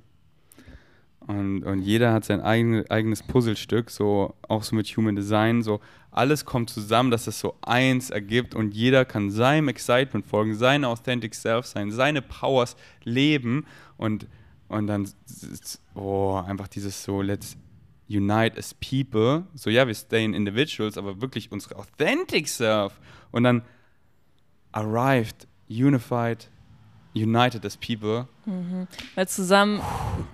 [1.31, 5.81] Und, und jeder hat sein eigen, eigenes Puzzlestück, so auch so mit Human Design, so
[6.11, 8.57] alles kommt zusammen, dass es so eins ergibt.
[8.57, 12.75] Und jeder kann seinem Excitement folgen, seine Authentic Self sein, seine Powers
[13.05, 13.65] leben.
[13.97, 14.27] Und,
[14.67, 15.09] und dann,
[15.95, 17.57] oh, einfach dieses so, let's
[18.09, 23.01] unite as people, so ja, wir stayen individuals, aber wirklich unsere Authentic Self.
[23.31, 23.63] Und dann
[24.73, 26.51] arrived, unified,
[27.15, 28.27] united as people
[29.15, 29.81] Weil zusammen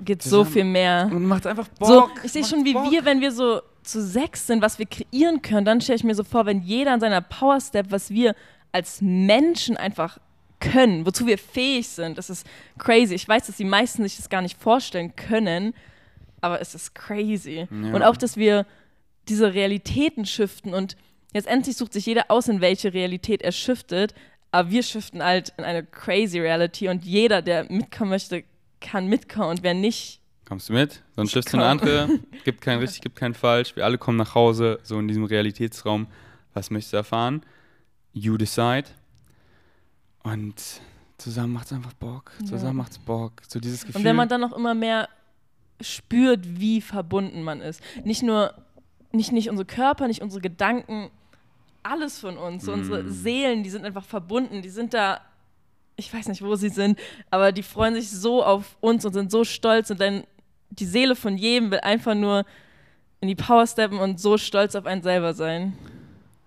[0.05, 1.09] geht so viel mehr.
[1.11, 1.89] und macht einfach Bock.
[1.89, 2.91] So, ich sehe schon, wie Bock.
[2.91, 6.15] wir, wenn wir so zu sechs sind, was wir kreieren können, dann stelle ich mir
[6.15, 8.35] so vor, wenn jeder an seiner Power Step, was wir
[8.73, 10.19] als Menschen einfach
[10.61, 12.47] können, wozu wir fähig sind, das ist
[12.79, 13.15] crazy.
[13.15, 15.75] Ich weiß, dass die meisten sich das gar nicht vorstellen können,
[16.41, 17.69] aber es ist crazy.
[17.71, 17.95] Ja.
[17.95, 18.67] Und auch, dass wir
[19.29, 20.97] diese Realitäten shiften und
[21.33, 24.15] jetzt endlich sucht sich jeder aus, in welche Realität er shiftet,
[24.57, 28.45] aber wir shiften halt in eine crazy Reality und jeder, der mitkommen möchte,
[28.81, 31.03] kann mitkommen und wer nicht, Kommst du mit?
[31.17, 32.21] Sonst schiffst du eine andere.
[32.45, 33.75] Gibt kein richtig, gibt kein falsch.
[33.75, 36.07] Wir alle kommen nach Hause, so in diesem Realitätsraum.
[36.55, 37.43] Was möchtest du erfahren?
[38.13, 38.85] You decide.
[40.23, 40.55] Und
[41.19, 42.31] zusammen macht's einfach Bock.
[42.45, 43.43] Zusammen macht's Bock.
[43.49, 43.99] So dieses Gefühl.
[43.99, 45.09] Und wenn man dann noch immer mehr
[45.81, 47.83] spürt, wie verbunden man ist.
[48.05, 48.55] Nicht nur,
[49.11, 51.11] nicht, nicht unsere Körper, nicht unsere Gedanken,
[51.87, 53.11] alles von uns, so unsere Mm.
[53.11, 55.21] Seelen, die sind einfach verbunden, die sind da,
[55.97, 56.99] ich weiß nicht, wo sie sind,
[57.31, 60.25] aber die freuen sich so auf uns und sind so stolz und dann
[60.71, 62.45] die Seele von jedem will einfach nur
[63.21, 65.73] in die Power steppen und so stolz auf einen selber sein.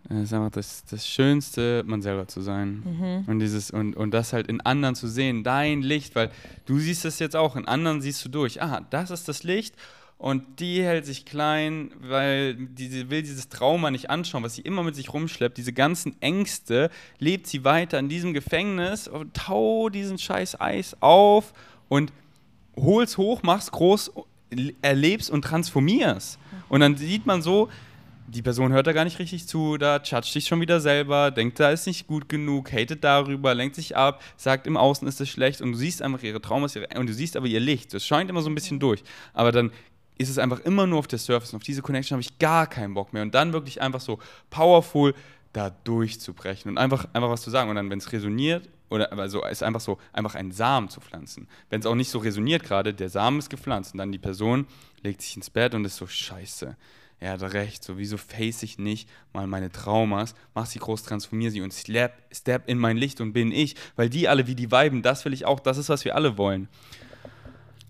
[0.09, 2.83] Das ist einfach das, das Schönste, man selber zu sein.
[2.83, 3.23] Mhm.
[3.27, 6.31] Und dieses, und, und das halt in anderen zu sehen, dein Licht, weil
[6.65, 8.61] du siehst es jetzt auch, in anderen siehst du durch.
[8.61, 9.75] Ah, das ist das Licht
[10.19, 14.83] und die hält sich klein, weil sie will dieses Trauma nicht anschauen, was sie immer
[14.83, 15.57] mit sich rumschleppt.
[15.57, 16.89] Diese ganzen Ängste
[17.19, 21.53] lebt sie weiter in diesem Gefängnis und tau diesen scheiß Eis auf
[21.87, 22.11] und
[22.75, 24.11] hol's hoch, mach's groß,
[24.81, 26.37] erlebst und transformierst.
[26.67, 27.69] Und dann sieht man so,
[28.27, 31.61] die Person hört da gar nicht richtig zu, da judgt dich schon wieder selber, denkt,
[31.61, 35.29] da ist nicht gut genug, hatet darüber, lenkt sich ab, sagt im Außen ist es
[35.29, 37.93] schlecht und du siehst einfach ihre Traumas ihre, und du siehst aber ihr Licht.
[37.93, 39.01] Das scheint immer so ein bisschen durch.
[39.33, 39.71] Aber dann
[40.19, 42.67] ist es einfach immer nur auf der Surface und auf diese Connection habe ich gar
[42.67, 43.23] keinen Bock mehr.
[43.23, 45.15] Und dann wirklich einfach so powerful
[45.53, 47.69] da durchzubrechen und einfach, einfach was zu sagen.
[47.69, 51.47] Und dann, wenn es resoniert, oder also ist einfach so, einfach einen Samen zu pflanzen.
[51.69, 54.67] Wenn es auch nicht so resoniert gerade, der Samen ist gepflanzt und dann die Person
[55.01, 56.75] legt sich ins Bett und ist so, scheiße,
[57.21, 61.51] er hat recht, so wieso face ich nicht mal meine Traumas, mach sie groß, transformiere
[61.51, 64.71] sie und step, step in mein Licht und bin ich, weil die alle wie die
[64.71, 66.67] Weiben, das will ich auch, das ist, was wir alle wollen.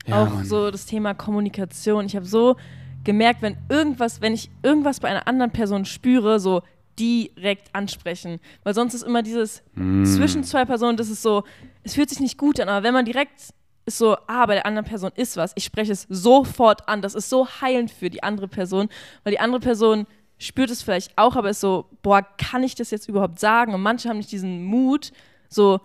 [0.09, 0.45] Ja, auch Mann.
[0.45, 2.05] so das Thema Kommunikation.
[2.05, 2.55] Ich habe so
[3.03, 6.61] gemerkt, wenn irgendwas, wenn ich irgendwas bei einer anderen Person spüre, so
[6.99, 8.39] direkt ansprechen.
[8.63, 10.03] Weil sonst ist immer dieses Mm.
[10.03, 11.43] zwischen zwei Personen, das ist so,
[11.83, 13.53] es fühlt sich nicht gut an, aber wenn man direkt
[13.85, 17.01] ist so, ah, bei der anderen Person ist was, ich spreche es sofort an.
[17.01, 18.89] Das ist so heilend für die andere Person,
[19.23, 20.05] weil die andere Person
[20.37, 23.73] spürt es vielleicht auch, aber ist so, boah, kann ich das jetzt überhaupt sagen?
[23.73, 25.11] Und manche haben nicht diesen Mut,
[25.49, 25.79] so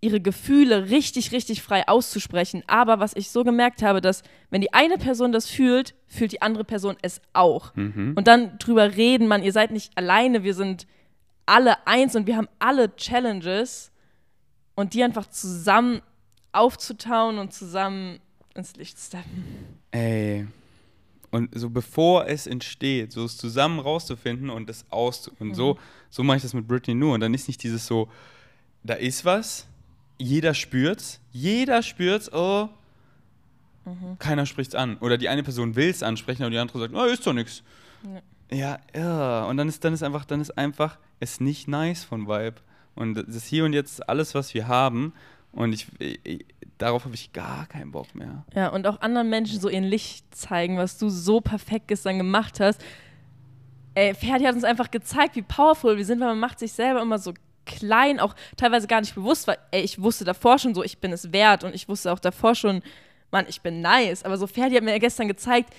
[0.00, 2.62] ihre Gefühle richtig, richtig frei auszusprechen.
[2.66, 6.42] Aber was ich so gemerkt habe, dass wenn die eine Person das fühlt, fühlt die
[6.42, 7.74] andere Person es auch.
[7.74, 8.14] Mhm.
[8.16, 10.86] Und dann drüber reden, man, ihr seid nicht alleine, wir sind
[11.46, 13.90] alle eins und wir haben alle Challenges
[14.74, 16.02] und die einfach zusammen
[16.52, 18.20] aufzutauen und zusammen
[18.54, 19.44] ins Licht steppen.
[19.90, 20.46] Ey.
[21.30, 25.30] Und so bevor es entsteht, so es zusammen rauszufinden und das auszu.
[25.38, 25.78] Und so,
[26.08, 27.14] so mache ich das mit Britney nur.
[27.14, 28.08] Und dann ist nicht dieses so,
[28.82, 29.67] da ist was,
[30.18, 32.68] jeder spürt's, jeder spürt's, oh,
[34.18, 34.98] keiner spricht's an.
[34.98, 37.62] Oder die eine Person will es ansprechen, aber die andere sagt, oh, ist doch nichts.
[38.50, 39.44] Ja, ja.
[39.44, 42.56] Und dann ist, dann ist einfach, dann ist einfach es nicht nice von Vibe.
[42.94, 45.12] Und das ist hier und jetzt alles, was wir haben.
[45.52, 46.44] Und ich, ich
[46.78, 48.44] darauf habe ich gar keinen Bock mehr.
[48.54, 52.60] Ja, und auch anderen Menschen so ihr Licht zeigen, was du so perfekt gestern gemacht
[52.60, 52.82] hast.
[53.94, 57.02] Ey, Ferdi hat uns einfach gezeigt, wie powerful wir sind, weil man macht sich selber
[57.02, 57.34] immer so
[57.68, 61.12] klein, auch teilweise gar nicht bewusst, weil ey, ich wusste davor schon so, ich bin
[61.12, 62.82] es wert und ich wusste auch davor schon,
[63.30, 64.24] Mann, ich bin nice.
[64.24, 65.72] Aber so Ferdi hat mir gestern gezeigt,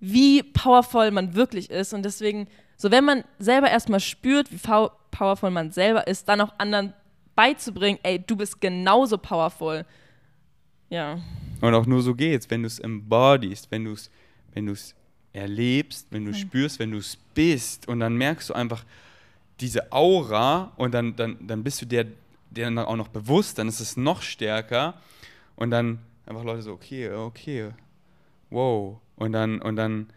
[0.00, 4.90] wie powerful man wirklich ist und deswegen, so wenn man selber erstmal spürt, wie pow-
[5.10, 6.92] powerful man selber ist, dann auch anderen
[7.36, 9.84] beizubringen, ey, du bist genauso powerful.
[10.88, 11.20] Ja.
[11.60, 14.10] Und auch nur so geht's, wenn du es embodiest, wenn du es
[14.52, 14.94] wenn du's
[15.32, 16.34] erlebst, wenn du Mhm.
[16.36, 18.84] spürst, wenn du es bist und dann merkst du einfach
[19.60, 22.06] diese Aura und dann, dann, dann bist du der,
[22.50, 24.94] der dann auch noch bewusst, dann ist es noch stärker
[25.56, 27.70] und dann einfach Leute so, okay, okay,
[28.50, 28.98] wow.
[29.16, 30.08] Und dann, und dann,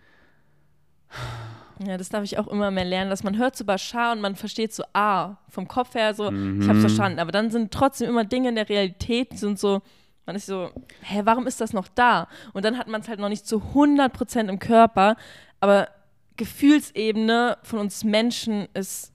[1.86, 4.36] Ja, das darf ich auch immer mehr lernen, dass man hört so Bashar und man
[4.36, 6.82] versteht so, ah, vom Kopf her so, ich hab's Mhm.
[6.82, 7.20] verstanden.
[7.20, 9.82] Aber dann sind trotzdem immer Dinge in der Realität, sind so,
[10.26, 10.70] man ist so,
[11.02, 12.28] hä, warum ist das noch da?
[12.54, 15.18] Und dann hat man es halt noch nicht zu 100% im Körper,
[15.60, 15.90] aber
[16.38, 19.12] Gefühlsebene von uns Menschen ist,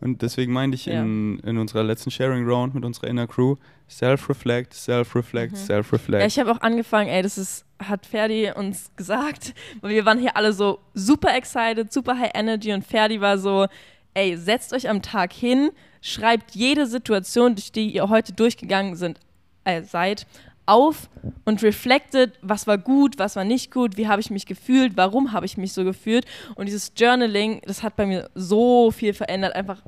[0.00, 1.00] und deswegen meinte ich Ja.
[1.02, 3.56] in, in unserer letzten Sharing Round mit unserer Inner Crew,
[3.88, 5.56] self-reflect, self-reflect, Mhm.
[5.56, 6.20] self-reflect.
[6.20, 10.18] ja, ich habe auch angefangen, ey, das ist, hat Ferdi uns gesagt, weil wir waren
[10.18, 13.66] hier alle so super excited, super high energy und Ferdi war so,
[14.14, 15.70] ey, setzt euch am Tag hin,
[16.00, 19.18] schreibt jede Situation, durch die ihr heute durchgegangen sind,
[19.64, 20.26] äh, seid,
[20.66, 21.08] auf
[21.44, 25.32] und reflected, was war gut, was war nicht gut, wie habe ich mich gefühlt, warum
[25.32, 26.26] habe ich mich so gefühlt.
[26.56, 29.54] Und dieses Journaling, das hat bei mir so viel verändert.
[29.54, 29.82] Einfach,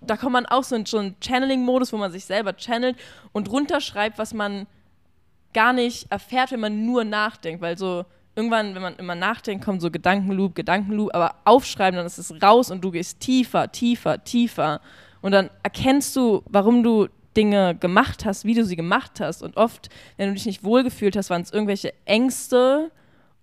[0.00, 2.96] da kommt man auch so in so einen Channeling-Modus, wo man sich selber channelt
[3.32, 4.66] und runterschreibt, was man
[5.52, 7.60] gar nicht erfährt, wenn man nur nachdenkt.
[7.60, 8.04] Weil so
[8.36, 12.70] irgendwann, wenn man immer nachdenkt, kommt so Gedankenloop, Gedankenloop, aber aufschreiben, dann ist es raus
[12.70, 14.80] und du gehst tiefer, tiefer, tiefer.
[15.20, 17.08] Und dann erkennst du, warum du
[17.38, 19.44] Dinge gemacht hast, wie du sie gemacht hast.
[19.44, 22.90] Und oft, wenn du dich nicht wohlgefühlt hast, waren es irgendwelche Ängste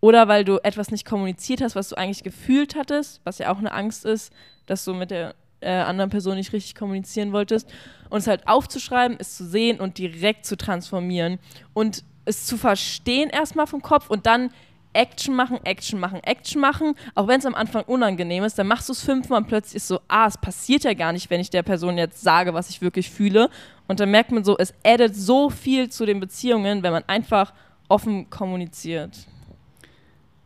[0.02, 3.58] oder weil du etwas nicht kommuniziert hast, was du eigentlich gefühlt hattest, was ja auch
[3.58, 4.34] eine Angst ist,
[4.66, 7.70] dass du mit der äh, anderen Person nicht richtig kommunizieren wolltest.
[8.10, 11.40] Und es halt aufzuschreiben, es zu sehen und direkt zu transformieren
[11.74, 14.50] und es zu verstehen erstmal vom Kopf und dann
[14.96, 16.96] Action machen, Action machen, Action machen.
[17.14, 19.88] Auch wenn es am Anfang unangenehm ist, dann machst du es fünfmal und plötzlich ist
[19.88, 22.82] so, ah, es passiert ja gar nicht, wenn ich der Person jetzt sage, was ich
[22.82, 23.50] wirklich fühle.
[23.88, 27.54] Und dann merkt man so, es addet so viel zu den Beziehungen, wenn man einfach
[27.88, 29.28] offen kommuniziert.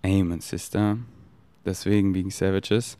[0.04, 0.98] Amen, Sister.
[1.66, 2.98] Deswegen wegen Savages.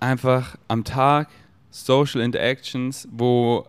[0.00, 1.28] Einfach am Tag
[1.70, 3.66] Social Interactions, wo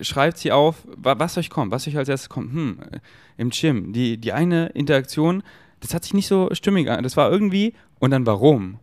[0.00, 2.52] schreibt sie auf, wa- was euch kommt, was euch als erstes kommt.
[2.52, 2.98] Hm, äh,
[3.36, 3.92] im Gym.
[3.92, 5.42] Die, die eine Interaktion,
[5.80, 7.02] das hat sich nicht so stimmig an.
[7.02, 8.78] Das war irgendwie, und dann warum?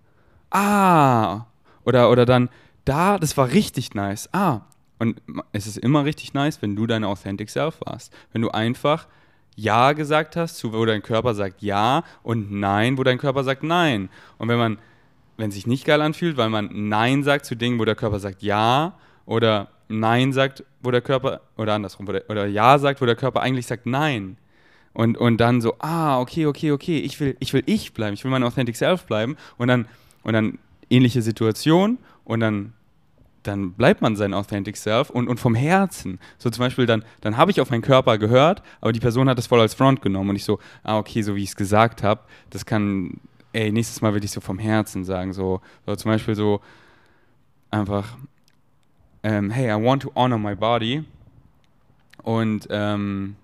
[0.52, 1.46] Ah.
[1.86, 2.50] Oder, oder dann,
[2.86, 4.30] da, das war richtig nice.
[4.34, 4.62] Ah.
[5.00, 5.22] Und
[5.54, 8.14] es ist immer richtig nice, wenn du deine Authentic Self warst.
[8.34, 9.08] Wenn du einfach
[9.56, 13.64] Ja gesagt hast, zu wo dein Körper sagt Ja und Nein, wo dein Körper sagt
[13.64, 14.10] Nein.
[14.38, 14.78] Und wenn man,
[15.38, 18.20] wenn es sich nicht geil anfühlt, weil man Nein sagt zu Dingen, wo der Körper
[18.20, 23.06] sagt Ja oder Nein sagt, wo der Körper, oder andersrum, der, oder Ja sagt, wo
[23.06, 24.38] der Körper eigentlich sagt Nein.
[24.94, 28.24] Und, und dann so, ah, okay, okay, okay, ich will, ich will ich bleiben, ich
[28.24, 29.36] will mein Authentic Self bleiben.
[29.58, 29.88] Und dann,
[30.24, 30.60] und dann
[30.90, 32.74] ähnliche Situation und dann
[33.44, 36.20] dann bleibt man sein Authentic Self und, und vom Herzen.
[36.38, 39.38] So zum Beispiel, dann, dann habe ich auf meinen Körper gehört, aber die Person hat
[39.38, 42.04] das voll als Front genommen und ich so, ah, okay, so wie ich es gesagt
[42.04, 43.20] habe, das kann,
[43.54, 45.34] ey, nächstes Mal will ich so vom Herzen sagen.
[45.34, 46.62] So, so zum Beispiel so
[47.72, 48.18] einfach,
[49.24, 51.04] ähm, hey, I want to honor my body
[52.24, 53.36] und ähm,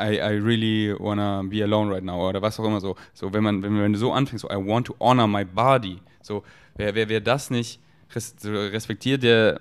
[0.00, 2.96] I, I really wanna be alone right now oder was auch immer so.
[3.14, 6.00] So, wenn man, wenn, wenn du so anfängst, so I want to honor my body.
[6.22, 6.42] So,
[6.76, 7.80] wer, wer, wer das nicht
[8.14, 9.60] respektiert, der,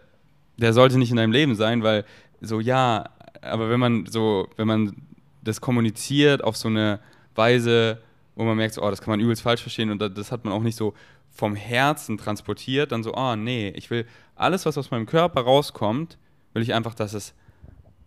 [0.57, 2.05] der sollte nicht in deinem Leben sein, weil
[2.41, 3.09] so ja,
[3.41, 4.95] aber wenn man so, wenn man
[5.43, 6.99] das kommuniziert auf so eine
[7.35, 7.99] Weise,
[8.35, 10.53] wo man merkt, so, oh, das kann man übelst falsch verstehen und das hat man
[10.53, 10.93] auch nicht so
[11.31, 14.05] vom Herzen transportiert, dann so, oh nee, ich will
[14.35, 16.17] alles, was aus meinem Körper rauskommt,
[16.53, 17.33] will ich einfach, dass es,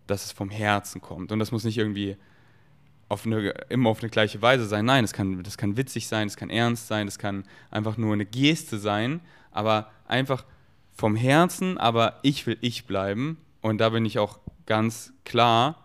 [0.07, 1.33] dass es vom Herzen kommt.
[1.33, 2.17] Und das muss nicht irgendwie
[3.09, 4.85] auf eine, immer auf eine gleiche Weise sein.
[4.85, 8.13] Nein, das kann, das kann witzig sein, das kann ernst sein, das kann einfach nur
[8.13, 9.21] eine Geste sein,
[9.51, 10.45] aber einfach
[10.93, 13.39] vom Herzen, aber ich will ich bleiben.
[13.61, 15.85] Und da bin ich auch ganz klar.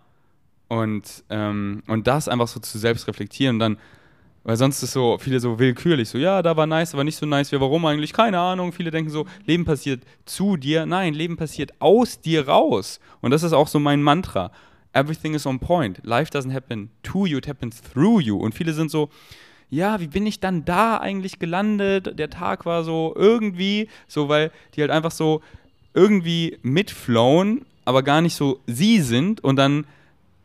[0.67, 3.77] Und, ähm, und das einfach so zu selbst reflektieren und dann,
[4.43, 7.25] weil sonst ist so viele so willkürlich, so ja, da war nice, aber nicht so
[7.25, 8.13] nice, ja, warum eigentlich?
[8.13, 8.71] Keine Ahnung.
[8.71, 10.85] Viele denken so, Leben passiert zu dir.
[10.85, 12.99] Nein, Leben passiert aus dir raus.
[13.21, 14.51] Und das ist auch so mein Mantra.
[14.93, 15.99] Everything is on point.
[16.03, 18.37] Life doesn't happen to you, it happens through you.
[18.37, 19.09] Und viele sind so,
[19.69, 22.17] ja, wie bin ich dann da eigentlich gelandet?
[22.17, 25.41] Der Tag war so irgendwie, so weil die halt einfach so
[25.93, 29.85] irgendwie mitflowen, aber gar nicht so sie sind und dann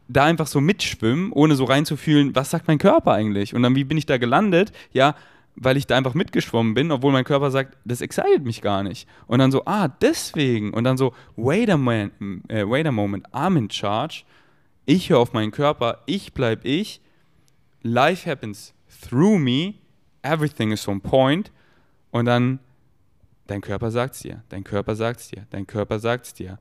[0.08, 3.54] da einfach so mitschwimmen, ohne so reinzufühlen, was sagt mein Körper eigentlich?
[3.54, 4.72] Und dann, wie bin ich da gelandet?
[4.92, 5.14] Ja,
[5.56, 9.08] weil ich da einfach mitgeschwommen bin, obwohl mein Körper sagt, das excited mich gar nicht.
[9.26, 10.74] Und dann so, ah, deswegen.
[10.74, 12.10] Und dann so, wait a, man,
[12.48, 14.24] äh, wait a moment, I'm in charge.
[14.84, 17.00] Ich höre auf meinen Körper, ich bleib ich.
[17.82, 19.74] Life happens through me.
[20.22, 21.52] Everything is on point.
[22.10, 22.58] Und dann
[23.46, 26.58] dein Körper sagt's dir, dein Körper sagt's dir, dein Körper sagt's dir.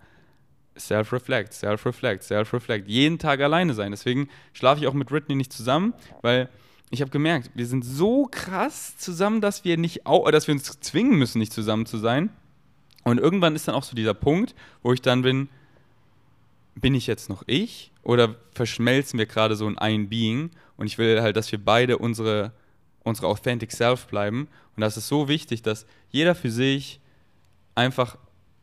[0.77, 2.87] Self-reflect, self-reflect, self-reflect.
[2.87, 3.91] Jeden Tag alleine sein.
[3.91, 6.49] Deswegen schlafe ich auch mit Britney nicht zusammen, weil
[6.89, 11.17] ich habe gemerkt, wir sind so krass zusammen, dass wir nicht, dass wir uns zwingen
[11.17, 12.29] müssen, nicht zusammen zu sein.
[13.03, 15.49] Und irgendwann ist dann auch so dieser Punkt, wo ich dann bin,
[16.75, 20.51] bin ich jetzt noch ich oder verschmelzen wir gerade so in ein Being?
[20.77, 22.51] Und ich will halt, dass wir beide unsere,
[23.03, 24.47] unsere authentic self bleiben.
[24.75, 26.99] Und das ist so wichtig, dass jeder für sich
[27.75, 28.17] einfach,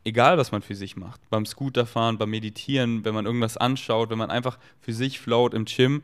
[0.04, 4.18] egal was man für sich macht, beim Scooterfahren, beim Meditieren, wenn man irgendwas anschaut, wenn
[4.18, 6.02] man einfach für sich float im Gym,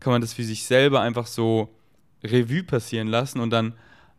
[0.00, 1.68] kann man das für sich selber einfach so
[2.24, 3.74] Revue passieren lassen und dann,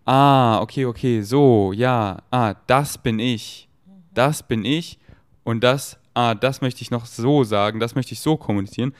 [0.05, 3.67] ah, okay, okay, so, ja, ah, das bin ich.
[4.13, 4.99] Das bin ich
[5.43, 8.93] und das ah, das möchte ich noch so sagen, das möchte ich so kommunizieren.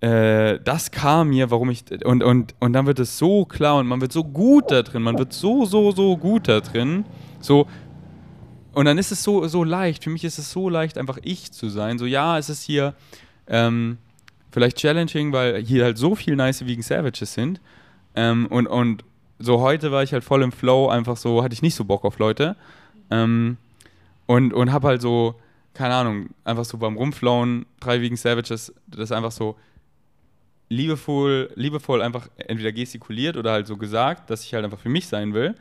[0.00, 1.84] Äh, das kam mir, warum ich.
[2.04, 5.02] Und, und, und dann wird es so klar und man wird so gut da drin,
[5.02, 7.04] man wird so, so, so gut da drin.
[7.40, 7.66] So.
[8.72, 10.04] Und dann ist es so, so leicht.
[10.04, 11.98] Für mich ist es so leicht, einfach ich zu sein.
[11.98, 12.94] So, ja, es ist hier
[13.48, 13.98] ähm,
[14.50, 17.60] vielleicht challenging, weil hier halt so viel nice Vegan Savages sind.
[18.14, 19.04] Ähm, und, und
[19.38, 22.04] so heute war ich halt voll im Flow, einfach so, hatte ich nicht so Bock
[22.04, 22.56] auf Leute.
[23.10, 23.56] Ähm,
[24.26, 25.34] und und habe halt so
[25.74, 29.56] keine Ahnung, einfach so beim Rumflauen, drei Vegan Savages, das einfach so
[30.68, 35.06] liebevoll, liebevoll einfach entweder gestikuliert oder halt so gesagt, dass ich halt einfach für mich
[35.06, 35.54] sein will.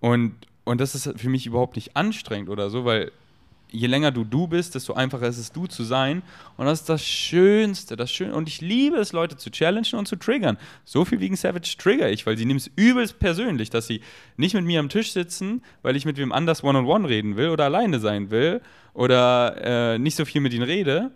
[0.00, 0.34] Und,
[0.64, 3.12] und das ist für mich überhaupt nicht anstrengend oder so, weil
[3.74, 6.22] je länger du du bist, desto einfacher ist es, du zu sein.
[6.56, 8.36] Und das ist das Schönste, das Schönste.
[8.36, 10.56] Und ich liebe es, Leute zu challengen und zu triggern.
[10.84, 14.00] So viel wegen Savage trigger ich, weil sie nehmen es übelst persönlich, dass sie
[14.36, 17.36] nicht mit mir am Tisch sitzen, weil ich mit wem anders one-on-one -on -one reden
[17.36, 18.60] will oder alleine sein will
[18.94, 21.10] oder äh, nicht so viel mit ihnen rede.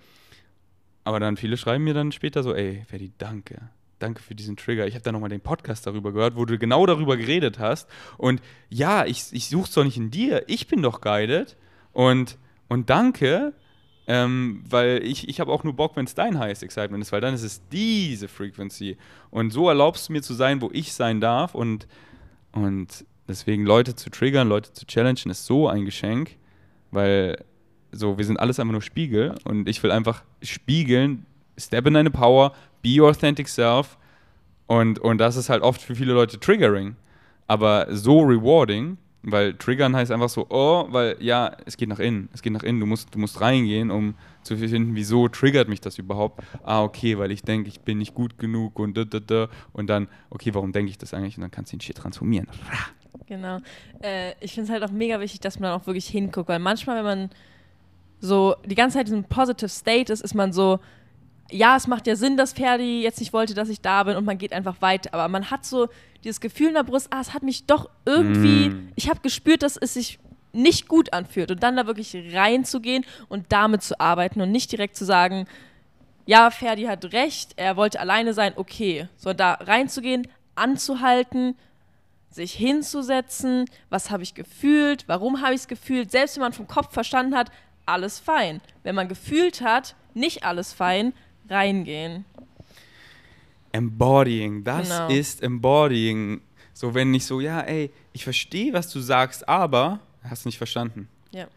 [1.05, 3.71] Aber dann viele schreiben mir dann später so, ey, Ferdi, danke.
[3.99, 4.87] Danke für diesen Trigger.
[4.87, 7.89] Ich habe da nochmal den Podcast darüber gehört, wo du genau darüber geredet hast.
[8.17, 10.45] Und ja, ich, ich suche es doch nicht in dir.
[10.47, 11.57] Ich bin doch guided.
[11.93, 12.39] Und
[12.69, 13.55] und danke,
[14.07, 17.21] ähm, weil ich, ich habe auch nur Bock, wenn es dein Highest Excitement ist, weil
[17.21, 18.97] dann ist es diese Frequency.
[19.31, 21.55] Und so erlaubst du mir zu sein, wo ich sein darf.
[21.55, 21.89] Und,
[22.53, 26.37] und deswegen Leute zu triggern, Leute zu challengen, ist so ein Geschenk,
[26.91, 27.45] weil
[27.91, 31.25] so, wir sind alles einfach nur Spiegel und ich will einfach spiegeln,
[31.57, 32.53] step in deine Power,
[32.83, 33.99] be your authentic self.
[34.67, 36.97] Und, und das ist halt oft für viele Leute triggering,
[37.47, 42.29] aber so rewarding weil triggern heißt einfach so, oh, weil ja, es geht nach innen,
[42.33, 45.81] es geht nach innen, du musst, du musst reingehen, um zu finden, wieso triggert mich
[45.81, 46.43] das überhaupt?
[46.63, 49.49] Ah, okay, weil ich denke, ich bin nicht gut genug und da, da, da.
[49.73, 51.37] Und dann, okay, warum denke ich das eigentlich?
[51.37, 52.49] Und dann kannst du den Shit transformieren.
[53.27, 53.59] Genau.
[54.01, 56.99] Äh, ich finde es halt auch mega wichtig, dass man auch wirklich hinguckt, weil manchmal,
[56.99, 57.31] wenn man
[58.21, 60.79] so die ganze Zeit in diesem Positive State ist, ist man so,
[61.51, 64.25] ja, es macht ja Sinn, dass Ferdi jetzt nicht wollte, dass ich da bin und
[64.25, 65.15] man geht einfach weiter.
[65.15, 65.89] Aber man hat so
[66.25, 68.93] dieses Gefühl in der Brust, ah, es hat mich doch irgendwie, mm.
[68.97, 70.19] ich habe gespürt, dass es sich
[70.53, 71.51] nicht gut anfühlt.
[71.51, 75.47] Und dann da wirklich reinzugehen und damit zu arbeiten und nicht direkt zu sagen,
[76.27, 79.09] ja, Ferdi hat recht, er wollte alleine sein, okay.
[79.17, 81.57] Sondern da reinzugehen, anzuhalten,
[82.31, 86.69] sich hinzusetzen, was habe ich gefühlt, warum habe ich es gefühlt, selbst wenn man vom
[86.69, 87.51] Kopf verstanden hat,
[87.87, 88.61] alles fein.
[88.83, 91.15] Wenn man gefühlt hat, nicht alles fein,
[91.49, 92.25] reingehen.
[93.73, 95.09] Embodying, das genau.
[95.09, 96.41] ist Embodying.
[96.73, 100.59] So, wenn nicht so, ja, ey, ich verstehe, was du sagst, aber hast du nicht
[100.59, 101.09] verstanden.
[101.33, 101.49] Ja.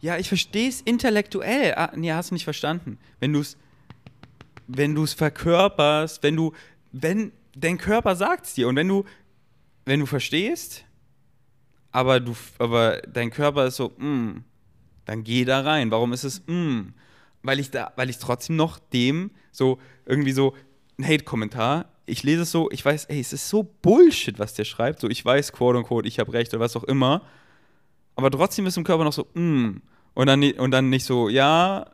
[0.00, 1.74] Ja, ich verstehe es intellektuell.
[1.76, 2.98] Ah, nee, hast du nicht verstanden.
[3.20, 3.56] Wenn du es
[4.66, 6.52] wenn du es verkörperst, wenn du
[6.92, 9.04] wenn dein Körper sagt es dir und wenn du
[9.84, 10.84] wenn du verstehst,
[11.92, 14.44] aber du aber dein Körper ist so, mm,
[15.04, 15.90] dann geh da rein.
[15.90, 16.92] Warum ist es mm?
[17.44, 20.54] Weil ich da, weil ich trotzdem noch dem so irgendwie so
[20.98, 24.64] ein Hate-Kommentar, ich lese es so, ich weiß, ey, es ist so Bullshit, was der
[24.64, 27.22] schreibt, so ich weiß, quote unquote, ich habe recht oder was auch immer,
[28.16, 29.80] aber trotzdem ist im Körper noch so, mm,
[30.14, 31.86] und dann, und dann nicht so, ja,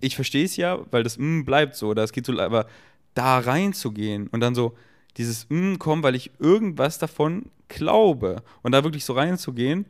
[0.00, 2.66] ich verstehe es ja, weil das mm bleibt so, oder es geht so, aber
[3.14, 4.74] da reinzugehen und dann so
[5.16, 9.86] dieses mm kommen, weil ich irgendwas davon glaube und da wirklich so reinzugehen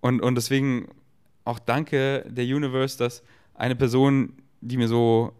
[0.00, 0.88] und, und deswegen
[1.44, 3.22] auch danke der Universe, dass
[3.58, 5.32] eine Person, die mir so,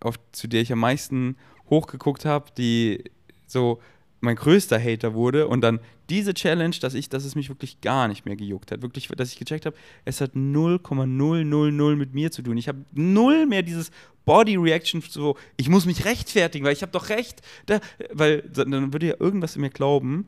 [0.00, 1.36] auf, zu der ich am meisten
[1.68, 3.04] hochgeguckt habe, die
[3.46, 3.80] so
[4.20, 5.80] mein größter Hater wurde und dann
[6.10, 9.32] diese Challenge, dass ich, dass es mich wirklich gar nicht mehr gejuckt hat, wirklich, dass
[9.32, 12.56] ich gecheckt habe, es hat 0,000 mit mir zu tun.
[12.56, 13.90] Ich habe null mehr dieses
[14.24, 17.80] Body Reaction so, ich muss mich rechtfertigen, weil ich habe doch recht, da,
[18.12, 20.26] weil dann würde ja irgendwas in mir glauben,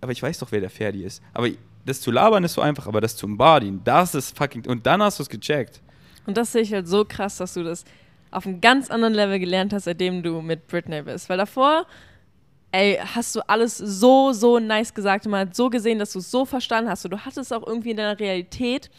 [0.00, 1.22] aber ich weiß doch, wer der Ferdi ist.
[1.34, 1.48] Aber
[1.84, 4.66] das zu labern ist so einfach, aber das zu embodyen, das ist fucking.
[4.66, 5.80] Und dann hast du es gecheckt.
[6.26, 7.84] Und das sehe ich halt so krass, dass du das
[8.30, 11.28] auf einem ganz anderen Level gelernt hast, seitdem du mit Britney bist.
[11.28, 11.86] Weil davor
[12.72, 16.18] ey, hast du alles so, so nice gesagt und man hat so gesehen, dass du
[16.18, 17.04] es so verstanden hast.
[17.04, 18.90] Und du hattest es auch irgendwie in deiner Realität.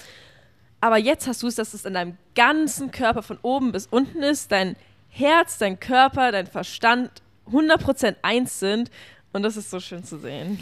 [0.80, 4.22] Aber jetzt hast du es, dass es in deinem ganzen Körper von oben bis unten
[4.22, 4.76] ist, dein
[5.10, 7.10] Herz, dein Körper, dein Verstand
[7.52, 8.92] 100% eins sind.
[9.34, 10.60] Und das ist so schön zu sehen.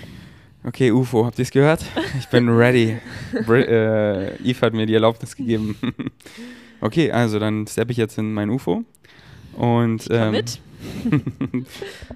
[0.64, 1.84] Okay, UFO, habt ihr es gehört?
[2.20, 2.99] Ich bin ready.
[3.47, 5.76] Br äh, Eve hat mir die Erlaubnis gegeben.
[6.82, 8.84] okay, also dann steppe ich jetzt in mein UFO.
[9.53, 10.62] Und, Komm ähm, mit.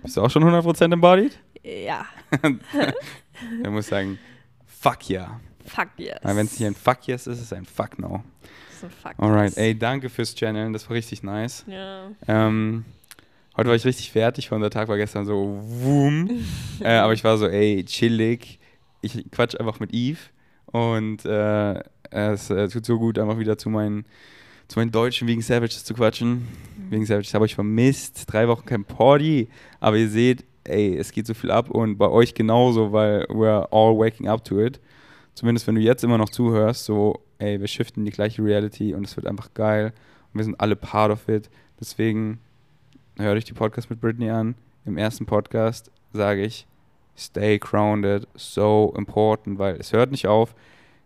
[0.04, 1.40] bist du auch schon 100% embodied?
[1.64, 2.06] Ja,
[2.42, 4.20] Dann muss ich sagen,
[4.68, 5.40] fuck yeah.
[5.66, 6.20] fuck yes.
[6.22, 8.24] Wenn es nicht ein fuck yes ist, ist es ein fuck no.
[8.42, 9.58] Das ist ein fuck Alright, yes.
[9.58, 11.66] ey, danke fürs Channeln, das war richtig nice.
[11.68, 12.12] Ja.
[12.28, 12.86] Ähm,
[13.58, 16.30] heute war ich richtig fertig, weil unser Tag war gestern so wum.
[16.82, 18.60] äh, aber ich war so, ey, chillig.
[19.02, 20.18] Ich quatsch einfach mit Eve
[20.66, 21.80] und äh,
[22.10, 24.06] es äh, tut so gut, einfach wieder zu meinen,
[24.68, 26.48] zu meinen Deutschen wegen Savages zu quatschen.
[26.90, 28.26] Wegen Savages habe ich vermisst.
[28.32, 29.48] Drei Wochen kein Party,
[29.80, 33.68] aber ihr seht, ey, es geht so viel ab und bei euch genauso, weil we're
[33.72, 34.80] all waking up to it.
[35.36, 39.06] Zumindest wenn du jetzt immer noch zuhörst, so, ey, wir shiften die gleiche Reality und
[39.06, 39.94] es wird einfach geil
[40.34, 41.50] und wir sind alle part of it.
[41.80, 42.40] Deswegen
[43.18, 44.56] hört euch die Podcast mit Britney an.
[44.86, 46.68] Im ersten Podcast sage ich,
[47.18, 50.54] stay grounded, so important, weil es hört nicht auf.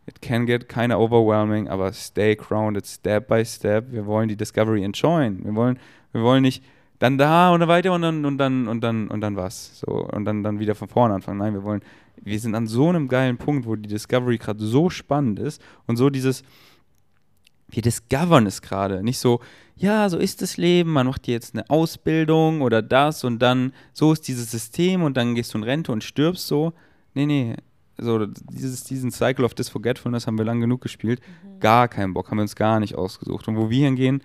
[0.08, 3.92] It can get kind of overwhelming, aber stay grounded, step by step.
[3.92, 5.46] Wir wollen die Discovery enjoyen.
[5.46, 5.80] Wir wollen,
[6.12, 6.64] wir wollen nicht
[6.98, 9.80] dann da und dann weiter und dann und dann und dann und dann was.
[9.80, 11.38] So und dann, dann wieder von vorne anfangen.
[11.38, 11.82] Nein, wir wollen,
[12.22, 15.98] wir sind an so einem geilen Punkt, wo die Discovery gerade so spannend ist und
[15.98, 16.44] so dieses,
[17.70, 19.04] wir discovern es gerade.
[19.04, 19.40] Nicht so,
[19.76, 23.74] ja, so ist das Leben, man macht dir jetzt eine Ausbildung oder das und dann,
[23.94, 26.74] so ist dieses System und dann gehst du in Rente und stirbst so.
[27.14, 27.56] Nee, nee.
[27.98, 31.22] So, dieses, diesen Cycle of Disforgetfulness haben wir lang genug gespielt.
[31.60, 33.48] Gar keinen Bock, haben wir uns gar nicht ausgesucht.
[33.48, 34.22] Und wo wir hingehen,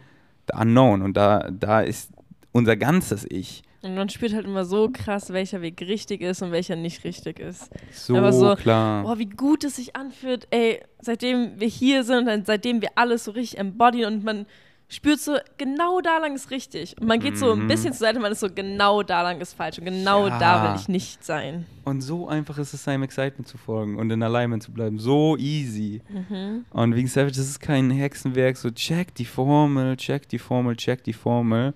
[0.48, 1.02] the unknown.
[1.02, 2.12] Und da, da ist
[2.52, 3.62] unser ganzes Ich.
[3.84, 7.38] Und man spürt halt immer so krass, welcher Weg richtig ist und welcher nicht richtig
[7.38, 7.70] ist.
[7.92, 9.02] So, Aber so, klar.
[9.02, 13.24] Boah, wie gut es sich anfühlt, ey, seitdem wir hier sind und seitdem wir alles
[13.24, 14.46] so richtig embodyen und man
[14.86, 16.94] spürt so, genau da lang ist richtig.
[17.00, 17.68] Und man geht so ein Mhm.
[17.68, 20.38] bisschen zur Seite, man ist so, genau da lang ist falsch und genau Ja.
[20.38, 21.66] da will ich nicht sein.
[21.84, 24.98] Und so einfach ist es, seinem Excitement zu folgen und in Alignment zu bleiben.
[24.98, 26.02] So easy.
[26.08, 26.64] Mhm.
[26.70, 28.56] Und wegen Savage, das ist kein Hexenwerk.
[28.56, 31.72] So, check die Formel, check die Formel, check die Formel.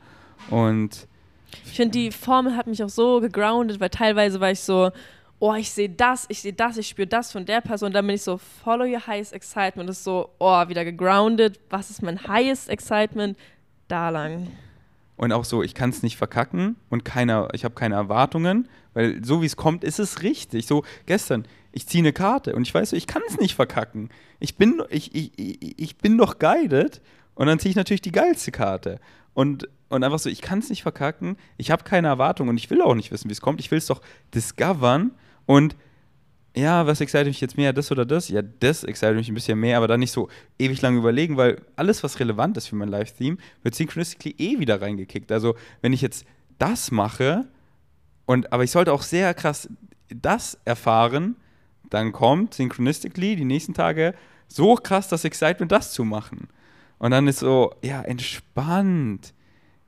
[0.50, 1.08] Und
[1.64, 4.90] Ich finde, die Formel hat mich auch so gegroundet, weil teilweise war ich so,
[5.40, 7.92] oh, ich sehe das, ich sehe das, ich spüre das von der Person.
[7.92, 9.88] Dann bin ich so, follow your highest excitement.
[9.88, 11.60] Das ist so, oh, wieder gegroundet.
[11.70, 13.38] Was ist mein highest excitement?
[13.86, 14.48] Da lang.
[15.16, 19.24] Und auch so, ich kann es nicht verkacken und keine, ich habe keine Erwartungen, weil
[19.24, 20.66] so wie es kommt, ist es richtig.
[20.66, 24.10] So gestern, ich ziehe eine Karte und ich weiß so, ich kann es nicht verkacken.
[24.38, 27.00] Ich bin, ich, ich, ich, ich bin doch guided
[27.34, 29.00] und dann ziehe ich natürlich die geilste Karte.
[29.38, 32.70] Und, und einfach so, ich kann es nicht verkacken, ich habe keine Erwartungen und ich
[32.70, 33.60] will auch nicht wissen, wie es kommt.
[33.60, 34.02] Ich will es doch
[34.34, 35.12] discovern
[35.46, 35.76] und
[36.56, 38.28] ja, was excited mich jetzt mehr, das oder das?
[38.30, 40.28] Ja, das excited mich ein bisschen mehr, aber dann nicht so
[40.58, 44.82] ewig lang überlegen, weil alles, was relevant ist für mein Live-Theme, wird synchronistically eh wieder
[44.82, 45.30] reingekickt.
[45.30, 46.26] Also, wenn ich jetzt
[46.58, 47.46] das mache,
[48.26, 49.68] und aber ich sollte auch sehr krass
[50.08, 51.36] das erfahren,
[51.90, 54.16] dann kommt synchronistically die nächsten Tage
[54.48, 56.48] so krass das Excitement, das zu machen.
[56.98, 59.32] Und dann ist so, ja, entspannt,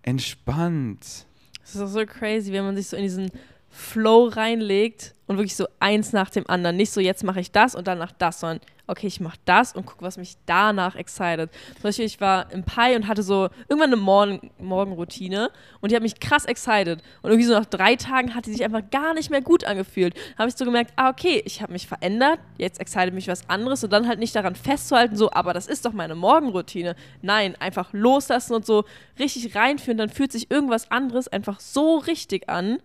[0.02, 1.26] entspannt.
[1.60, 3.30] Das ist auch so crazy, wenn man sich so in diesen
[3.70, 6.76] Flow reinlegt und wirklich so eins nach dem anderen.
[6.76, 8.60] Nicht so, jetzt mache ich das und danach das, sondern
[8.90, 11.50] okay, ich mache das und gucke, was mich danach excited.
[11.74, 15.50] Zum Beispiel, ich war im Pi und hatte so irgendwann eine Morgen Morgenroutine
[15.80, 17.00] und die hat mich krass excited.
[17.22, 20.14] Und irgendwie so nach drei Tagen hat die sich einfach gar nicht mehr gut angefühlt.
[20.36, 23.84] Habe ich so gemerkt, ah, okay, ich habe mich verändert, jetzt excited mich was anderes
[23.84, 26.96] und dann halt nicht daran festzuhalten, so, aber das ist doch meine Morgenroutine.
[27.22, 28.84] Nein, einfach loslassen und so
[29.20, 32.80] richtig reinführen, dann fühlt sich irgendwas anderes einfach so richtig an